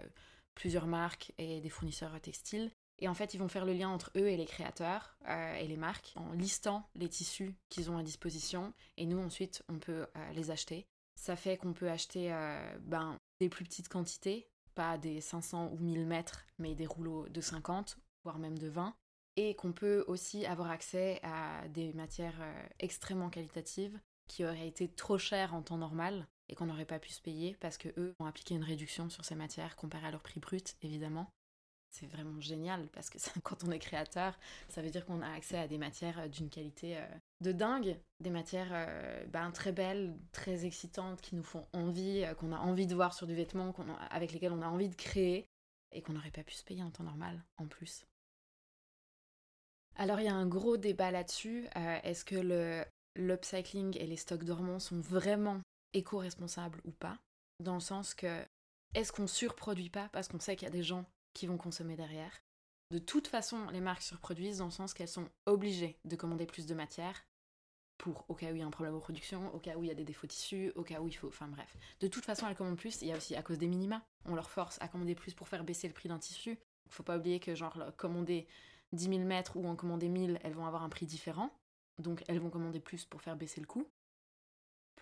[0.56, 2.71] plusieurs marques et des fournisseurs textiles.
[2.99, 5.67] Et en fait, ils vont faire le lien entre eux et les créateurs euh, et
[5.67, 8.73] les marques en listant les tissus qu'ils ont à disposition.
[8.97, 10.88] Et nous, ensuite, on peut euh, les acheter.
[11.15, 12.29] Ça fait qu'on peut acheter
[12.81, 17.39] ben, des plus petites quantités, pas des 500 ou 1000 mètres, mais des rouleaux de
[17.39, 18.93] 50, voire même de 20.
[19.38, 22.41] Et qu'on peut aussi avoir accès à des matières
[22.79, 27.10] extrêmement qualitatives qui auraient été trop chères en temps normal et qu'on n'aurait pas pu
[27.10, 30.21] se payer parce que eux ont appliqué une réduction sur ces matières comparé à leur
[30.21, 31.29] prix brut, évidemment.
[31.97, 35.58] C'est vraiment génial parce que quand on est créateur, ça veut dire qu'on a accès
[35.58, 37.08] à des matières euh, d'une qualité euh,
[37.39, 42.51] de dingue, des matières euh, ben, très belles, très excitantes, qui nous font envie, qu'on
[42.51, 43.73] a envie de voir sur du vêtement,
[44.10, 45.47] avec lesquelles on a envie de créer
[45.93, 48.05] et qu'on n'aurait pas pu se payer en temps normal en plus.
[49.95, 51.67] Alors il y a un gros débat là-dessus.
[52.03, 52.84] Est-ce que le
[53.15, 55.62] l'upcycling et les stocks dormants sont vraiment
[55.93, 57.17] éco-responsable ou pas,
[57.62, 58.45] dans le sens que
[58.93, 61.05] est-ce qu'on surproduit pas parce qu'on sait qu'il y a des gens
[61.36, 62.41] qui vont consommer derrière
[62.89, 66.65] De toute façon, les marques surproduisent dans le sens qu'elles sont obligées de commander plus
[66.65, 67.28] de matière
[68.00, 69.88] pour au cas où il y a un problème de production, au cas où il
[69.88, 71.28] y a des défauts tissus, au cas où il faut...
[71.28, 71.78] Enfin bref.
[72.00, 73.02] De toute façon, elles commandent plus.
[73.04, 74.04] Il y a aussi à cause des minima.
[74.26, 76.58] On leur force à commander plus pour faire baisser le prix d'un tissu.
[76.88, 78.48] Il faut pas oublier que genre commander
[78.93, 81.54] 10 000 mètres ou en commander 1000, elles vont avoir un prix différent.
[82.02, 83.88] Donc elles vont commander plus pour faire baisser le coût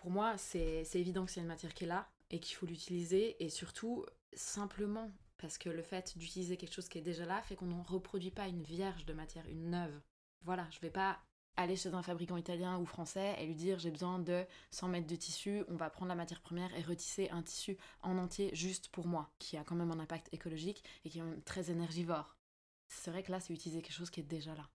[0.04, 3.42] pour moi, c'est évident que c'est une matière qui est là et qu'il faut l'utiliser
[3.42, 5.10] et surtout simplement
[5.44, 8.30] parce que le fait d'utiliser quelque chose qui est déjà là fait qu'on ne reproduit
[8.30, 10.00] pas une vierge de matière, une neuve.
[10.40, 11.20] Voilà, je vais pas
[11.56, 15.06] aller chez un fabricant italien ou français et lui dire j'ai besoin de 100 mètres
[15.06, 18.88] de tissu, on va prendre la matière première et retisser un tissu en entier juste
[18.88, 22.38] pour moi, qui a quand même un impact écologique et qui est très énergivore.
[22.88, 24.70] C'est vrai que là, c'est utiliser quelque chose qui est déjà là.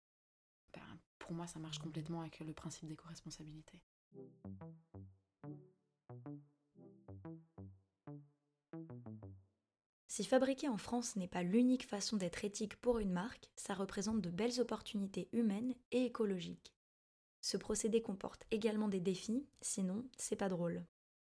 [0.72, 3.80] Ben, pour moi, ça marche complètement avec le principe d'éco-responsabilité.
[10.16, 14.22] Si fabriquer en France n'est pas l'unique façon d'être éthique pour une marque, ça représente
[14.22, 16.72] de belles opportunités humaines et écologiques.
[17.42, 20.86] Ce procédé comporte également des défis, sinon c'est pas drôle.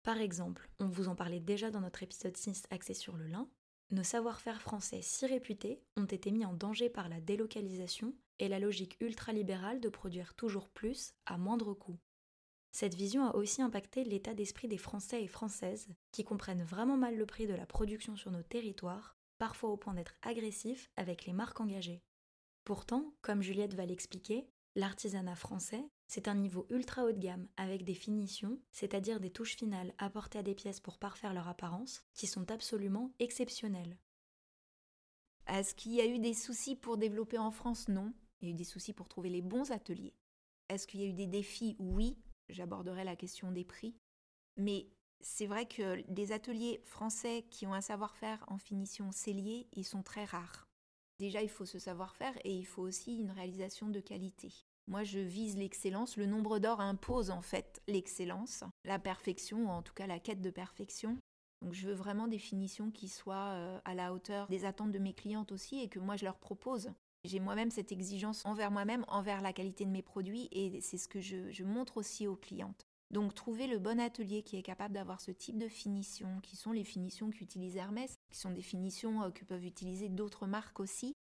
[0.03, 3.51] Par exemple, on vous en parlait déjà dans notre épisode 6 axé sur le lin,
[3.91, 8.61] nos savoir-faire français si réputés ont été mis en danger par la délocalisation et la
[8.61, 11.99] logique ultralibérale de produire toujours plus à moindre coût.
[12.73, 17.17] Cette vision a aussi impacté l'état d'esprit des Français et Françaises, qui comprennent vraiment mal
[17.17, 21.33] le prix de la production sur nos territoires, parfois au point d'être agressifs avec les
[21.33, 22.03] marques engagées.
[22.65, 27.85] Pourtant, comme Juliette va l'expliquer, l'artisanat français, C'est un niveau ultra haut de gamme avec
[27.85, 32.27] des finitions, c'est-à-dire des touches finales apportées à des pièces pour parfaire leur apparence, qui
[32.27, 33.97] sont absolument exceptionnelles.
[35.47, 37.87] Est-ce qu'il y a eu des soucis pour développer en France?
[37.87, 38.13] Non.
[38.41, 40.17] Il y a eu des soucis pour trouver les bons ateliers.
[40.69, 41.77] Est-ce qu'il y a eu des défis?
[41.79, 42.17] Oui.
[42.51, 43.95] J'aborderai la question des prix.
[44.57, 44.89] Mais
[45.21, 50.03] c'est vrai que des ateliers français qui ont un savoir-faire en finition cellier, ils sont
[50.03, 50.67] très rares.
[51.19, 54.53] Déjà, il faut ce savoir-faire et il faut aussi une réalisation de qualité.
[54.87, 56.17] Moi, je vise l'excellence.
[56.17, 60.41] Le nombre d'or impose en fait l'excellence, la perfection, ou en tout cas la quête
[60.41, 61.19] de perfection.
[61.61, 64.99] Donc, je veux vraiment des finitions qui soient euh, à la hauteur des attentes de
[64.99, 66.91] mes clientes aussi et que moi, je leur propose.
[67.25, 71.09] J'ai moi-même cette exigence envers moi-même, envers la qualité de mes produits et c'est ce
[71.09, 72.87] que je, montre aussi aux clientes.
[73.11, 76.73] Donc trouver le bon atelier qui est capable d'avoir ce type de finition, qui sont
[76.73, 81.15] les finitions qu'utilise Hermès, qui sont des finitions euh, que peuvent utiliser d'autres marques aussi.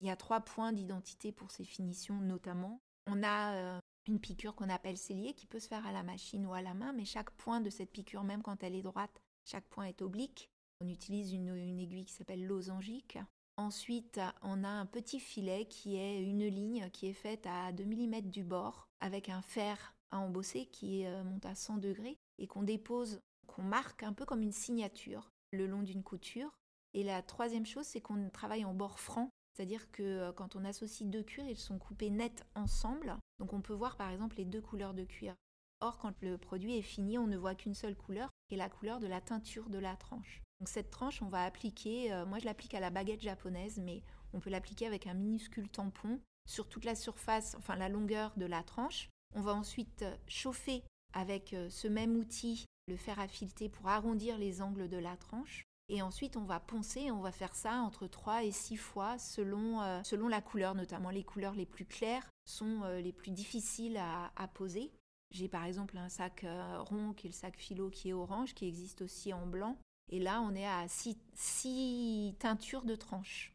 [0.00, 2.80] Il y a trois points d'identité pour ces finitions notamment.
[3.06, 6.46] On a euh, une piqûre qu'on appelle cellier qui peut se faire à la machine
[6.46, 9.20] ou à la main, mais chaque point de cette piqûre, même quand elle est droite,
[9.44, 10.50] chaque point est oblique.
[10.80, 13.18] On utilise une, aiguille qui s'appelle losangique.
[13.62, 17.84] Ensuite, on a un petit filet qui est une ligne qui est faite à 2
[17.84, 22.48] mm du bord avec un fer à embosser qui euh, monte à 100 degrés et
[22.48, 26.58] qu'on dépose, qu'on marque un peu comme une signature le long d'une couture.
[26.92, 30.64] Et la troisième chose, c'est qu'on travaille en bord franc c'est-à-dire que euh, quand on
[30.64, 33.16] associe deux cuirs, ils sont coupés nets ensemble.
[33.38, 35.36] Donc on peut voir par exemple les deux couleurs de cuir.
[35.80, 38.70] Or, quand le produit est fini, on ne voit qu'une seule couleur, qui est la
[38.70, 40.42] couleur de la teinture de la tranche.
[40.66, 44.40] Cette tranche, on va appliquer, euh, moi je l'applique à la baguette japonaise, mais on
[44.40, 48.62] peut l'appliquer avec un minuscule tampon sur toute la surface, enfin la longueur de la
[48.62, 49.08] tranche.
[49.34, 50.82] On va ensuite euh, chauffer
[51.14, 55.66] avec ce même outil le fer à fileter pour arrondir les angles de la tranche.
[55.88, 59.82] Et ensuite, on va poncer, on va faire ça entre 3 et 6 fois selon,
[59.82, 63.98] euh, selon la couleur, notamment les couleurs les plus claires sont euh, les plus difficiles
[63.98, 64.90] à, poser.
[65.30, 68.54] J'ai par exemple un sac euh, rond qui est le sac philo qui est orange,
[68.54, 69.76] qui existe aussi en blanc.
[70.12, 73.52] Et là, on est à 6 teintures de tranches.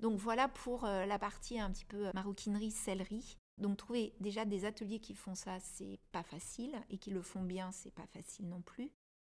[0.00, 3.36] Donc voilà pour la partie un petit peu maroquinerie, sellerie.
[3.58, 7.42] Donc trouver déjà des ateliers qui font ça, c'est pas facile, et qui le font
[7.42, 8.90] bien, c'est pas facile non plus.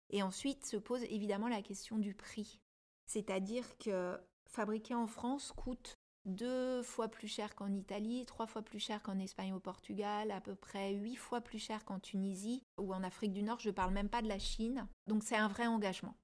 [0.09, 2.59] Et ensuite se pose évidemment la question du prix.
[3.07, 4.19] C'est-à-dire que
[4.49, 5.95] fabriquer en France coûte
[6.25, 10.29] deux fois plus cher qu'en Italie, trois fois plus cher qu'en Espagne ou au Portugal,
[10.31, 13.59] à peu près huit fois plus cher qu'en Tunisie ou en Afrique du Nord.
[13.59, 14.87] Je ne parle même pas de la Chine.
[15.07, 16.15] Donc c'est un vrai engagement.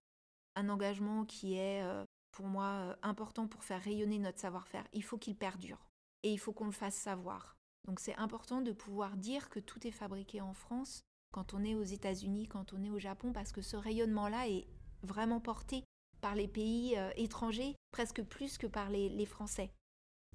[0.56, 4.86] Un engagement qui est euh, pour moi euh, important pour faire rayonner notre savoir-faire.
[4.94, 5.88] Il faut qu'il perdure
[6.24, 7.58] et il faut qu'on le fasse savoir.
[7.88, 11.76] Donc c'est important de pouvoir dire que tout est fabriqué en France quand on est
[11.76, 14.68] aux États-Unis, quand on est au Japon, parce que ce rayonnement-là est
[15.02, 15.84] vraiment porté
[16.22, 19.72] par les pays euh, étrangers, presque plus que par les, Français.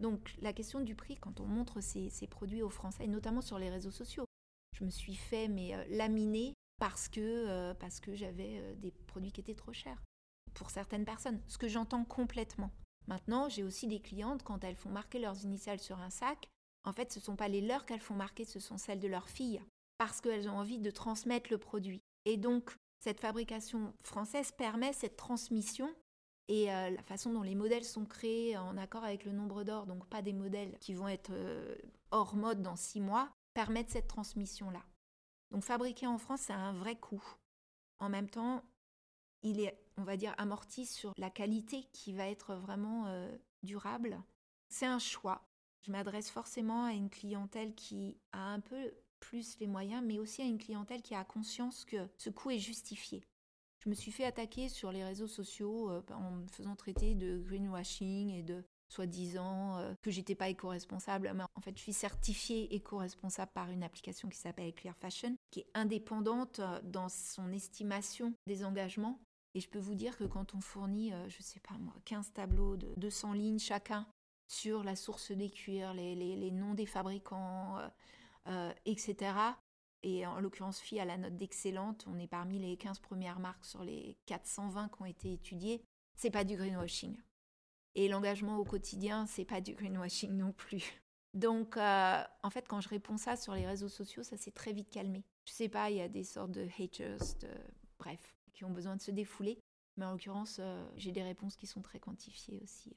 [0.00, 3.70] Donc la question du prix, quand on montre ces, produits aux Français, notamment sur les
[3.70, 4.24] réseaux sociaux,
[4.76, 9.54] je me suis fait mais laminer parce que, parce que j'avais des produits qui étaient
[9.54, 10.02] trop chers
[10.54, 12.70] pour certaines personnes, ce que j'entends complètement.
[13.06, 16.48] Maintenant, j'ai aussi des clientes, quand elles font marquer leurs initiales sur un sac,
[16.84, 19.08] en fait, ce ne sont pas les leurs qu'elles font marquer, ce sont celles de
[19.08, 19.62] leurs filles
[19.98, 22.00] parce qu'elles ont envie de transmettre le produit.
[22.24, 25.92] Et donc, cette fabrication française permet cette transmission
[26.48, 29.86] et euh, la façon dont les modèles sont créés en accord avec le nombre d'or,
[29.86, 31.76] donc pas des modèles qui vont être euh,
[32.10, 34.82] hors mode dans six mois, permettent cette transmission-là.
[35.50, 37.22] Donc fabriquer en France, c'est un vrai coût.
[37.98, 38.62] En même temps,
[39.42, 43.30] il est, on va dire, amorti sur la qualité qui va être vraiment euh,
[43.62, 44.22] durable.
[44.68, 45.46] C'est un choix.
[45.82, 50.42] Je m'adresse forcément à une clientèle qui a un peu plus les moyens, mais aussi
[50.42, 53.22] à une clientèle qui a conscience que ce coût est justifié.
[53.80, 57.38] Je me suis fait attaquer sur les réseaux sociaux euh, en me faisant traiter de
[57.38, 61.30] greenwashing et de soi-disant euh, que j'étais pas éco-responsable.
[61.34, 65.60] Mais en fait, je suis certifiée éco-responsable par une application qui s'appelle Clear Fashion, qui
[65.60, 69.20] est indépendante euh, dans son estimation des engagements.
[69.54, 72.76] Et je peux vous dire que quand on fournit, je sais pas moi, 15 tableaux
[72.76, 74.06] de 200 lignes chacun
[74.48, 77.78] sur la source des cuirs, les, noms des fabricants,
[78.48, 79.34] euh, etc.
[80.02, 82.06] Et en l'occurrence, FI a la note d'excellente.
[82.08, 85.82] On est parmi les 15 premières marques sur les 420 qui ont été étudiées.
[86.16, 87.16] C'est pas du greenwashing.
[87.94, 90.94] Et l'engagement au quotidien, c'est pas du greenwashing non plus.
[91.34, 94.72] Donc, euh, en fait, quand je réponds ça sur les réseaux sociaux, ça s'est très
[94.72, 95.24] vite calmé.
[95.44, 97.18] Je sais pas, il y a des sortes de haters,
[97.98, 99.60] bref, qui ont besoin de se défouler.
[99.96, 102.92] Mais en l'occurrence, euh, j'ai des réponses qui sont très quantifiées aussi.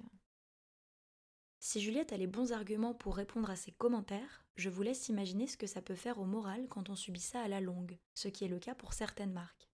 [1.60, 5.46] Si Juliette a les bons arguments pour répondre à ces commentaires, je vous laisse imaginer
[5.46, 8.28] ce que ça peut faire au moral quand on subit ça à la longue, ce
[8.28, 9.70] qui est le cas pour certaines marques.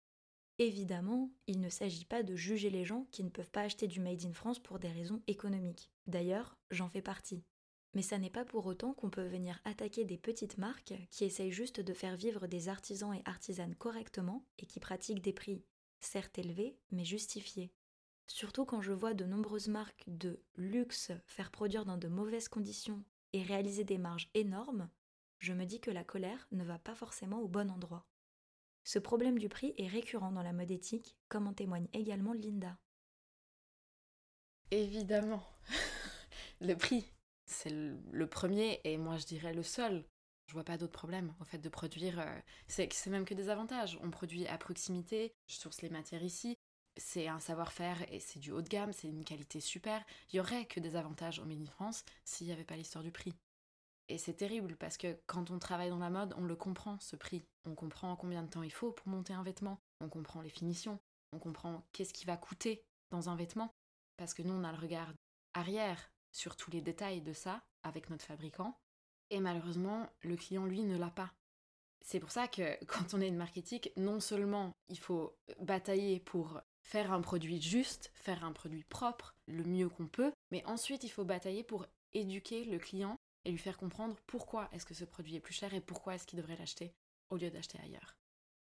[0.59, 3.99] Évidemment, il ne s'agit pas de juger les gens qui ne peuvent pas acheter du
[3.99, 5.91] Made in France pour des raisons économiques.
[6.07, 7.43] D'ailleurs, j'en fais partie.
[7.95, 11.51] Mais ça n'est pas pour autant qu'on peut venir attaquer des petites marques qui essayent
[11.51, 15.65] juste de faire vivre des artisans et artisanes correctement et qui pratiquent des prix,
[16.05, 17.73] certes élevés, mais justifiés.
[18.27, 23.05] Surtout quand je vois de nombreuses marques de luxe faire produire dans de mauvaises conditions
[23.33, 24.89] et réaliser des marges énormes,
[25.39, 28.07] je me dis que la colère ne va pas forcément au bon endroit.
[28.85, 32.79] Ce problème du prix est récurrent dans la mode éthique, comme en témoigne également Linda.
[34.71, 35.45] Évidemment.
[36.61, 37.13] le prix,
[37.45, 40.05] c'est le premier et moi je dirais le seul.
[40.53, 42.21] Je vois pas d'autres problèmes au fait de produire.
[42.21, 43.99] Euh, c'est même que des avantages.
[44.03, 46.59] On produit à proximité, je source les matières ici.
[46.99, 50.05] C'est un savoir-faire et c'est du haut de gamme, c'est une qualité super.
[50.31, 53.11] Il y aurait que des avantages au Made France s'il n'y avait pas l'histoire du
[53.11, 53.35] prix.
[54.11, 57.17] Et c'est terrible parce que quand on travaille dans la mode, on le comprend, ce
[57.17, 57.43] prix.
[57.65, 59.81] On comprend combien de temps il faut pour monter un vêtement.
[60.03, 60.99] On comprend les finitions.
[61.33, 63.73] On comprend qu'est-ce qui va coûter dans un vêtement.
[64.19, 65.15] Parce que nous, on a le regard
[65.55, 68.79] arrière sur tous les détails de ça avec notre fabricant.
[69.33, 71.33] Et malheureusement, le client, lui, ne l'a pas.
[72.05, 76.61] C'est pour ça que quand on est une marketing, non seulement il faut batailler pour
[76.83, 81.09] faire un produit juste, faire un produit propre, le mieux qu'on peut, mais ensuite il
[81.09, 85.37] faut batailler pour éduquer le client et lui faire comprendre pourquoi est-ce que ce produit
[85.37, 86.93] est plus cher et pourquoi est-ce qu'il devrait l'acheter
[87.31, 88.17] au lieu d'acheter ailleurs.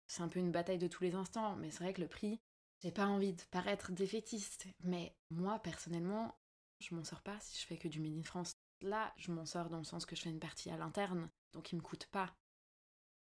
[0.08, 2.40] C'est un peu une bataille de tous les instants, mais c'est vrai que le prix,
[2.82, 6.36] j'ai pas envie de paraître défaitiste, mais moi personnellement,
[6.80, 8.54] je m'en sors pas si je fais que du Made in France.
[8.82, 11.72] Là, je m'en sors dans le sens que je fais une partie à l'interne, donc
[11.72, 12.36] il me coûte pas.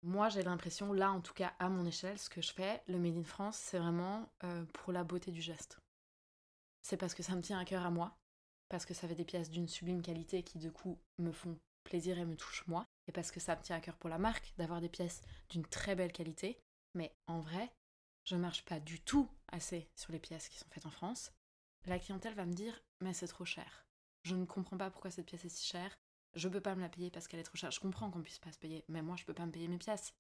[0.01, 2.99] Moi, j'ai l'impression, là en tout cas à mon échelle, ce que je fais, le
[2.99, 5.79] Made in France, c'est vraiment euh, pour la beauté du geste.
[6.81, 8.17] C'est parce que ça me tient à cœur à moi,
[8.67, 12.17] parce que ça fait des pièces d'une sublime qualité qui, de coup, me font plaisir
[12.17, 14.53] et me touchent moi, et parce que ça me tient à cœur pour la marque
[14.57, 16.59] d'avoir des pièces d'une très belle qualité.
[16.95, 17.71] Mais en vrai,
[18.25, 21.31] je marche pas du tout assez sur les pièces qui sont faites en France.
[21.85, 23.85] La clientèle va me dire mais c'est trop cher.
[24.23, 25.97] Je ne comprends pas pourquoi cette pièce est si chère.
[26.33, 27.71] Je peux pas me la payer parce qu'elle est trop chère.
[27.71, 29.77] Je comprends qu'on puisse pas se payer, mais moi je peux pas me payer mes
[29.77, 30.13] pièces.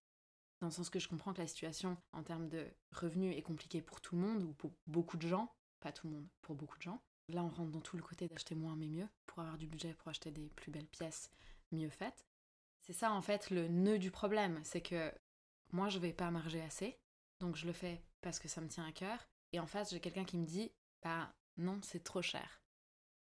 [0.59, 3.81] Dans le sens que je comprends que la situation en termes de revenus est compliquée
[3.81, 6.77] pour tout le monde ou pour beaucoup de gens, pas tout le monde, pour beaucoup
[6.77, 7.01] de gens.
[7.29, 9.93] Là on rentre dans tout le côté d'acheter moins mais mieux pour avoir du budget
[9.93, 11.31] pour acheter des plus belles pièces
[11.71, 12.27] mieux faites.
[12.81, 15.11] C'est ça en fait le nœud du problème, c'est que
[15.71, 16.99] moi je vais pas marger assez,
[17.39, 19.27] donc je le fais parce que ça me tient à cœur.
[19.51, 20.71] Et en face, j'ai quelqu'un qui me dit
[21.03, 22.62] Bah non, c'est trop cher.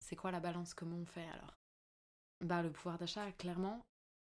[0.06, 0.76] C'est quoi la balance?
[0.76, 1.58] Comment on fait alors?
[2.41, 3.84] Bah le pouvoir d'achat, clairement,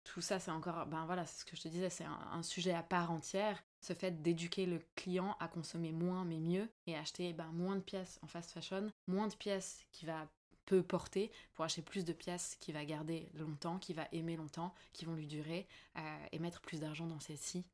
[0.02, 2.72] tout ça c'est encore, ben voilà, c'est ce que je te disais, c'est un, sujet
[2.72, 3.62] à part entière.
[3.80, 7.82] Ce fait d'éduquer le client à consommer moins mais mieux et acheter ben, moins de
[7.82, 10.26] pièces en fast fashion, moins de pièces qui va
[10.66, 14.74] peu porter pour acheter plus de pièces qui va garder longtemps, qui va aimer longtemps,
[14.92, 17.64] qui vont lui durer euh, et mettre plus d'argent dans celles-ci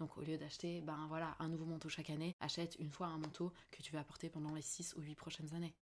[0.00, 3.18] donc au lieu d'acheter ben voilà, un nouveau manteau chaque année, achète une fois un
[3.18, 5.74] manteau que tu vas porter pendant les 6 ou 8 prochaines années.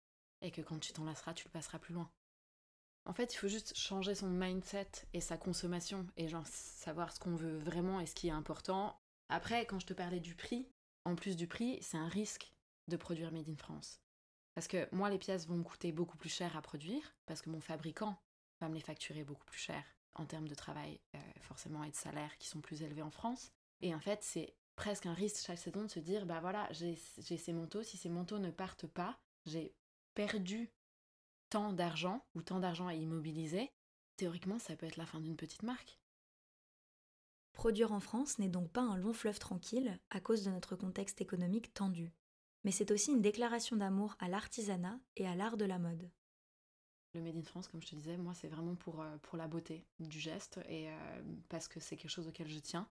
[0.42, 2.10] Et que quand tu t'en lasseras, tu le passeras plus loin.
[3.06, 7.18] En fait, il faut juste changer son mindset et sa consommation et genre savoir ce
[7.18, 9.00] qu'on veut vraiment et ce qui est important.
[9.28, 10.68] Après, quand je te parlais du prix,
[11.04, 12.52] en plus du prix, c'est un risque
[12.88, 14.00] de produire Made in France.
[14.54, 17.50] Parce que moi, les pièces vont me coûter beaucoup plus cher à produire, parce que
[17.50, 18.16] mon fabricant
[18.60, 19.82] va me les facturer beaucoup plus cher
[20.14, 23.52] en termes de travail, euh, forcément, et de salaire qui sont plus élevés en France.
[23.80, 26.96] Et en fait, c'est presque un risque chaque saison de se dire, bah voilà, j'ai
[26.96, 29.74] ces manteaux, si ces manteaux ne partent pas, j'ai
[30.26, 30.70] perdu
[31.48, 33.72] tant d'argent ou tant d'argent à immobiliser,
[34.16, 35.98] théoriquement, ça peut être la fin d'une petite marque.
[37.52, 41.22] Produire en France n'est donc pas un long fleuve tranquille à cause de notre contexte
[41.22, 42.12] économique tendu,
[42.64, 46.10] mais c'est aussi une déclaration d'amour à l'artisanat et à l'art de la mode.
[47.14, 49.48] Le Made in France, comme je te disais, moi c'est vraiment pour, euh, pour la
[49.48, 52.86] beauté du geste et euh, parce que c'est quelque chose auquel je tiens.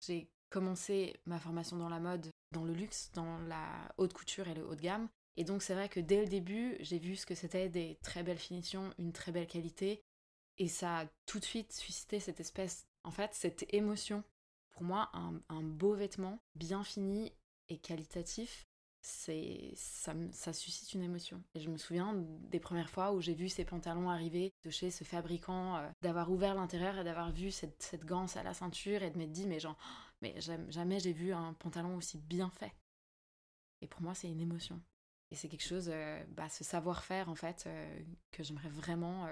[0.00, 4.54] J'ai commencé ma formation dans la mode, dans le luxe, dans la haute couture et
[4.54, 5.08] le haut de gamme.
[5.36, 8.22] Et donc c'est vrai que dès le début, j'ai vu ce que c'était des très
[8.22, 10.02] belles finitions, une très belle qualité.
[10.58, 14.24] Et ça a tout de suite suscité cette espèce, en fait, cette émotion.
[14.70, 17.32] Pour moi, un, beau vêtement, bien fini
[17.68, 18.66] et qualitatif,
[19.02, 20.14] c'est ça,
[20.52, 21.42] suscite une émotion.
[21.54, 22.14] Et je me souviens
[22.50, 26.30] des premières fois où j'ai vu ces pantalons arriver de chez ce fabricant, euh, d'avoir
[26.30, 29.46] ouvert l'intérieur et d'avoir vu cette, cette ganse à la ceinture et de m'être dit,
[29.46, 29.78] mais genre,
[30.20, 32.72] mais jamais j'ai vu un pantalon aussi bien fait.
[33.82, 34.80] Et pour moi, c'est une émotion.
[35.30, 39.28] Et c'est quelque chose, euh, bah, ce savoir-faire en fait, euh, que j'aimerais vraiment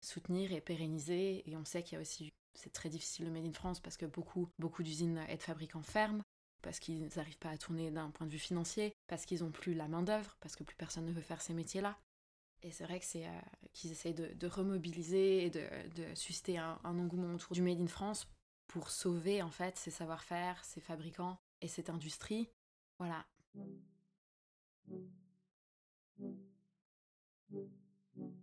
[0.00, 1.48] soutenir et pérenniser.
[1.48, 3.96] Et on sait qu'il y a aussi, c'est très difficile le Made in France parce
[3.96, 6.22] que beaucoup, beaucoup d'usines et de fabricants ferment
[6.62, 9.74] parce qu'ils n'arrivent pas à tourner d'un point de vue financier, parce qu'ils n'ont plus
[9.74, 11.98] la main-d'œuvre, parce que plus personne ne veut faire ces métiers-là.
[12.62, 13.40] Et c'est vrai euh,
[13.72, 18.26] qu'ils essayent de, remobiliser et de, susciter un, engouement autour du Made in France
[18.66, 22.48] pour sauver en fait ces savoir-faire, ces fabricants et cette industrie.
[22.98, 23.24] Voilà.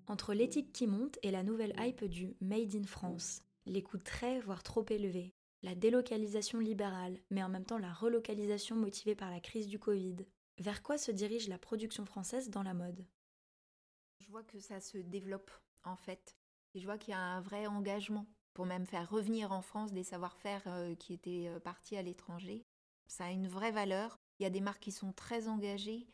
[0.08, 4.40] Entre l'éthique qui monte et la nouvelle hype du Made in France, les coûts très,
[4.40, 5.34] voire trop élevés,
[5.64, 10.18] la délocalisation libérale, mais en même temps la relocalisation motivée par la crise du Covid,
[10.60, 13.06] vers quoi se dirige la production française dans la mode?
[14.20, 15.52] Je vois que ça se développe
[15.84, 16.38] en fait.
[16.74, 19.92] Et je vois qu'il y a un vrai engagement pour même faire revenir en France
[19.92, 22.66] des savoir-faire euh, qui étaient euh, partis à l'étranger.
[23.08, 24.20] Ça a une vraie valeur.
[24.40, 26.08] Il y a des marques qui sont très engagées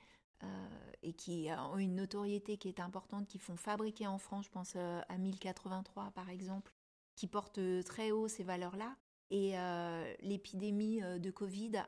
[1.04, 4.76] et qui ont une notoriété qui est importante, qui font fabriquer en France, je pense
[4.76, 6.74] à 1083 par exemple,
[7.16, 8.96] qui portent très haut ces valeurs-là.
[9.30, 9.54] Et
[10.22, 11.88] l'épidémie de Covid a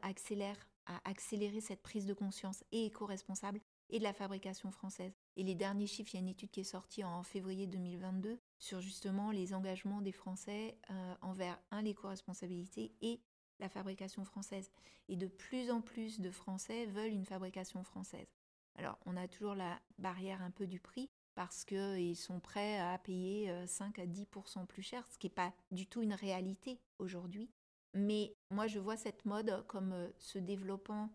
[1.06, 5.14] accéléré cette prise de conscience et éco-responsable et de la fabrication française.
[5.36, 8.40] Et les derniers chiffres, il y a une étude qui est sortie en février 2022
[8.58, 13.22] sur justement les engagements des Français euh, envers un l'éco-responsabilité et
[13.60, 14.72] la fabrication française.
[15.10, 18.28] Et de plus en plus de Français veulent une fabrication française.
[18.76, 22.98] Alors, on a toujours la barrière un peu du prix parce qu'ils sont prêts à
[22.98, 26.80] payer 5 euh, à 10% plus cher, ce qui n'est pas du tout une réalité
[27.00, 27.50] aujourd'hui.
[27.94, 31.10] Mais moi, je vois cette mode comme euh, se développant,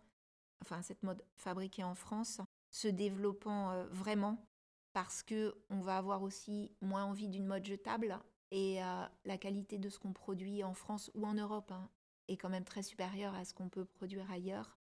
[0.62, 2.40] enfin, cette mode fabriquée en France,
[2.70, 4.44] se développant euh, vraiment
[4.92, 8.18] parce que on va avoir aussi moins envie d'une mode jetable
[8.50, 8.80] et
[9.26, 11.90] la qualité de ce qu'on produit en France ou en Europe hein,
[12.26, 14.78] est quand même très supérieure à ce qu'on peut produire ailleurs.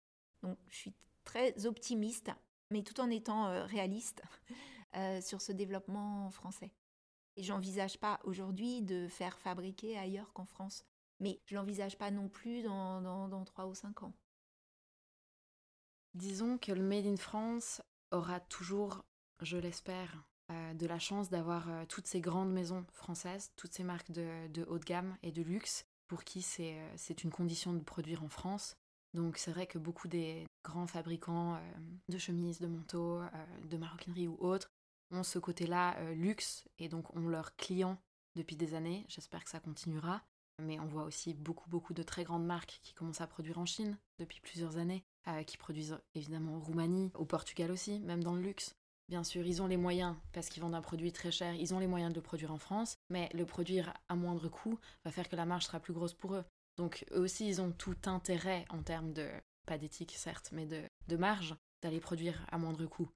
[0.43, 0.93] Donc je suis
[1.23, 2.29] très optimiste,
[2.69, 4.21] mais tout en étant euh, réaliste
[5.21, 6.71] sur ce développement français.
[7.35, 10.85] Et j'envisage pas aujourd'hui de faire fabriquer ailleurs qu'en France,
[11.19, 14.13] mais je l'envisage pas non plus dans, dans, dans 3 ou 5 ans.
[16.13, 19.03] Disons que le Made in France aura toujours,
[19.41, 23.83] je l'espère, euh, de la chance d'avoir euh, toutes ces grandes maisons françaises, toutes ces
[23.83, 27.81] marques de, haut de gamme et de luxe, pour qui euh, c'est une condition de
[27.81, 28.75] produire en France.
[29.13, 31.59] Donc c'est vrai que beaucoup des grands fabricants
[32.09, 33.21] de chemises, de manteaux,
[33.69, 34.71] de maroquinerie ou autres
[35.11, 37.97] ont ce côté-là luxe et donc ont leurs clients
[38.35, 39.05] depuis des années.
[39.09, 40.21] J'espère que ça continuera.
[40.61, 43.65] Mais on voit aussi beaucoup, beaucoup de très grandes marques qui commencent à produire en
[43.65, 45.03] Chine depuis plusieurs années.
[45.29, 48.75] Euh, qui produisent évidemment en Roumanie, au Portugal aussi, même dans le luxe.
[49.07, 51.79] Bien sûr, ils ont les moyens, parce qu'ils vendent un produit très cher, ils ont
[51.79, 55.29] les moyens de le produire en France, mais le produire à moindre coût va faire
[55.29, 56.43] que la marge sera plus grosse pour eux.
[56.75, 59.29] Donc eux aussi, ils ont tout intérêt en termes de,
[59.65, 63.09] pas d'éthique certes, mais de, de marge, d'aller produire à moindre coût.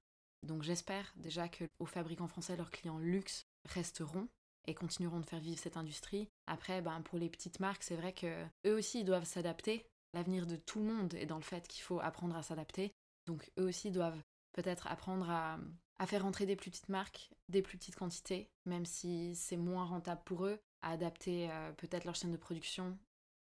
[0.43, 4.27] Donc j'espère déjà que aux fabricants français, leurs clients luxe resteront
[4.65, 6.27] et continueront de faire vivre cette industrie.
[6.45, 10.45] Après, ben, pour les petites marques, c'est vrai que eux aussi ils doivent s'adapter l'avenir
[10.47, 12.93] de tout le monde est dans le fait qu'il faut apprendre à s'adapter.
[13.25, 14.21] Donc eux aussi doivent
[14.53, 15.59] peut-être apprendre à,
[16.05, 20.21] faire entrer des plus petites marques, des plus petites quantités, même si c'est moins rentable
[20.25, 22.97] pour eux, à adapter euh, peut-être leur chaîne de production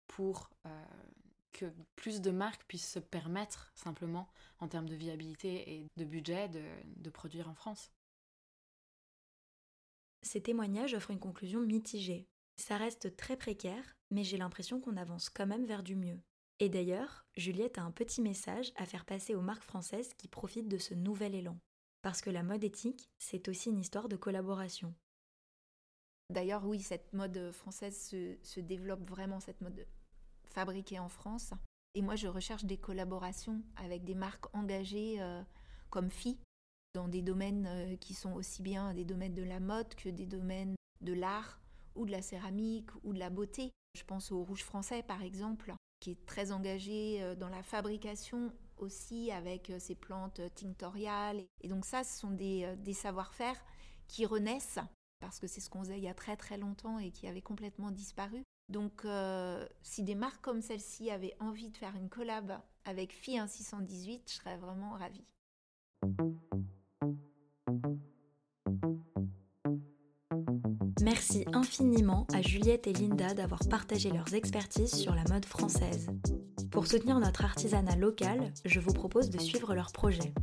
[0.08, 0.86] pour euh,
[1.52, 4.30] que plus de marques puissent se permettre simplement
[4.60, 7.92] en termes de viabilité et de budget de produire en France.
[10.22, 12.28] Ces témoignages offrent une conclusion mitigée.
[12.58, 16.20] Ça reste très précaire, mais j'ai l'impression qu'on avance quand même vers du mieux.
[16.60, 20.68] Et d'ailleurs, Juliette a un petit message à faire passer aux marques françaises qui profitent
[20.68, 21.58] de ce nouvel élan.
[22.02, 24.94] Parce que la mode éthique, c'est aussi une histoire de collaboration.
[26.30, 29.88] D'ailleurs, oui, cette mode française se, développe vraiment, cette mode
[30.50, 31.54] fabriquée en France.
[31.96, 35.42] Et moi, je recherche des collaborations avec des marques engagées euh,
[35.90, 36.38] comme FI,
[36.94, 40.26] dans des domaines euh, qui sont aussi bien des domaines de la mode que des
[40.26, 41.60] domaines de l'art
[41.96, 43.72] ou de la céramique ou de la beauté.
[43.98, 48.54] Je pense au rouge français, par exemple, qui est très engagé euh, dans la fabrication
[48.78, 51.44] aussi avec ses plantes tinctoriales.
[51.62, 53.58] Et donc ça, ce sont des, des savoir-faire
[54.08, 54.80] qui renaissent
[55.20, 57.42] parce que c'est ce qu'on faisait il y a très très longtemps et qui avait
[57.42, 58.44] complètement disparu.
[58.70, 59.06] Donc
[59.82, 64.34] si des marques comme celle-ci avaient envie de faire une collab avec FI 1618, je
[64.36, 65.26] serais vraiment ravie.
[71.02, 76.08] Merci infiniment à Juliette et Linda d'avoir partagé leurs expertises sur la mode française.
[76.72, 80.34] Pour soutenir notre artisanat local, je vous propose de suivre leur projet.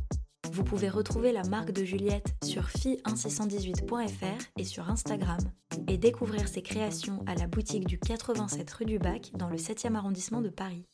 [0.51, 5.39] Vous pouvez retrouver la marque de Juliette sur fi1618.fr et sur Instagram
[5.87, 9.95] et découvrir ses créations à la boutique du 87 rue du Bac dans le 7e
[9.95, 10.85] arrondissement de Paris.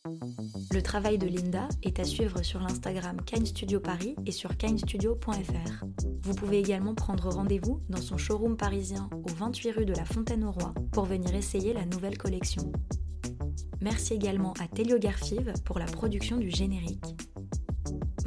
[0.72, 5.86] Le travail de Linda est à suivre sur l'Instagram Kine Studio Paris et sur kinestudio.fr.
[6.22, 10.44] Vous pouvez également prendre rendez-vous dans son showroom parisien au 28 rue de la Fontaine
[10.44, 12.72] au Roi pour venir essayer la nouvelle collection.
[13.82, 17.04] Merci également à Telio Garfive pour la production du générique.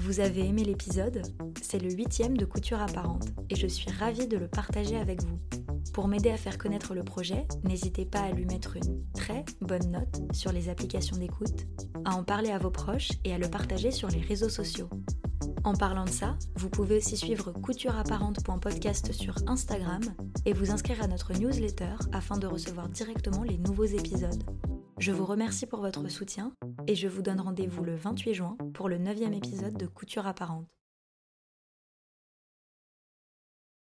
[0.06, 1.20] Vous avez aimé l'épisode?
[1.60, 5.40] C'est le huitième de Couture Apparente et je suis ravie de le partager avec vous.
[5.92, 9.90] Pour m'aider à faire connaître le projet, n'hésitez pas à lui mettre une très bonne
[9.90, 11.66] note sur les applications d'écoute,
[12.04, 14.88] à en parler à vos proches et à le partager sur les réseaux sociaux.
[15.64, 20.02] En parlant de ça, vous pouvez aussi suivre coutureapparente.podcast sur Instagram
[20.44, 24.44] et vous inscrire à notre newsletter afin de recevoir directement les nouveaux épisodes.
[24.98, 26.52] Je vous remercie pour votre soutien
[26.86, 30.66] et je vous donne rendez-vous le 28 juin pour le 9 épisode de Couture apparente.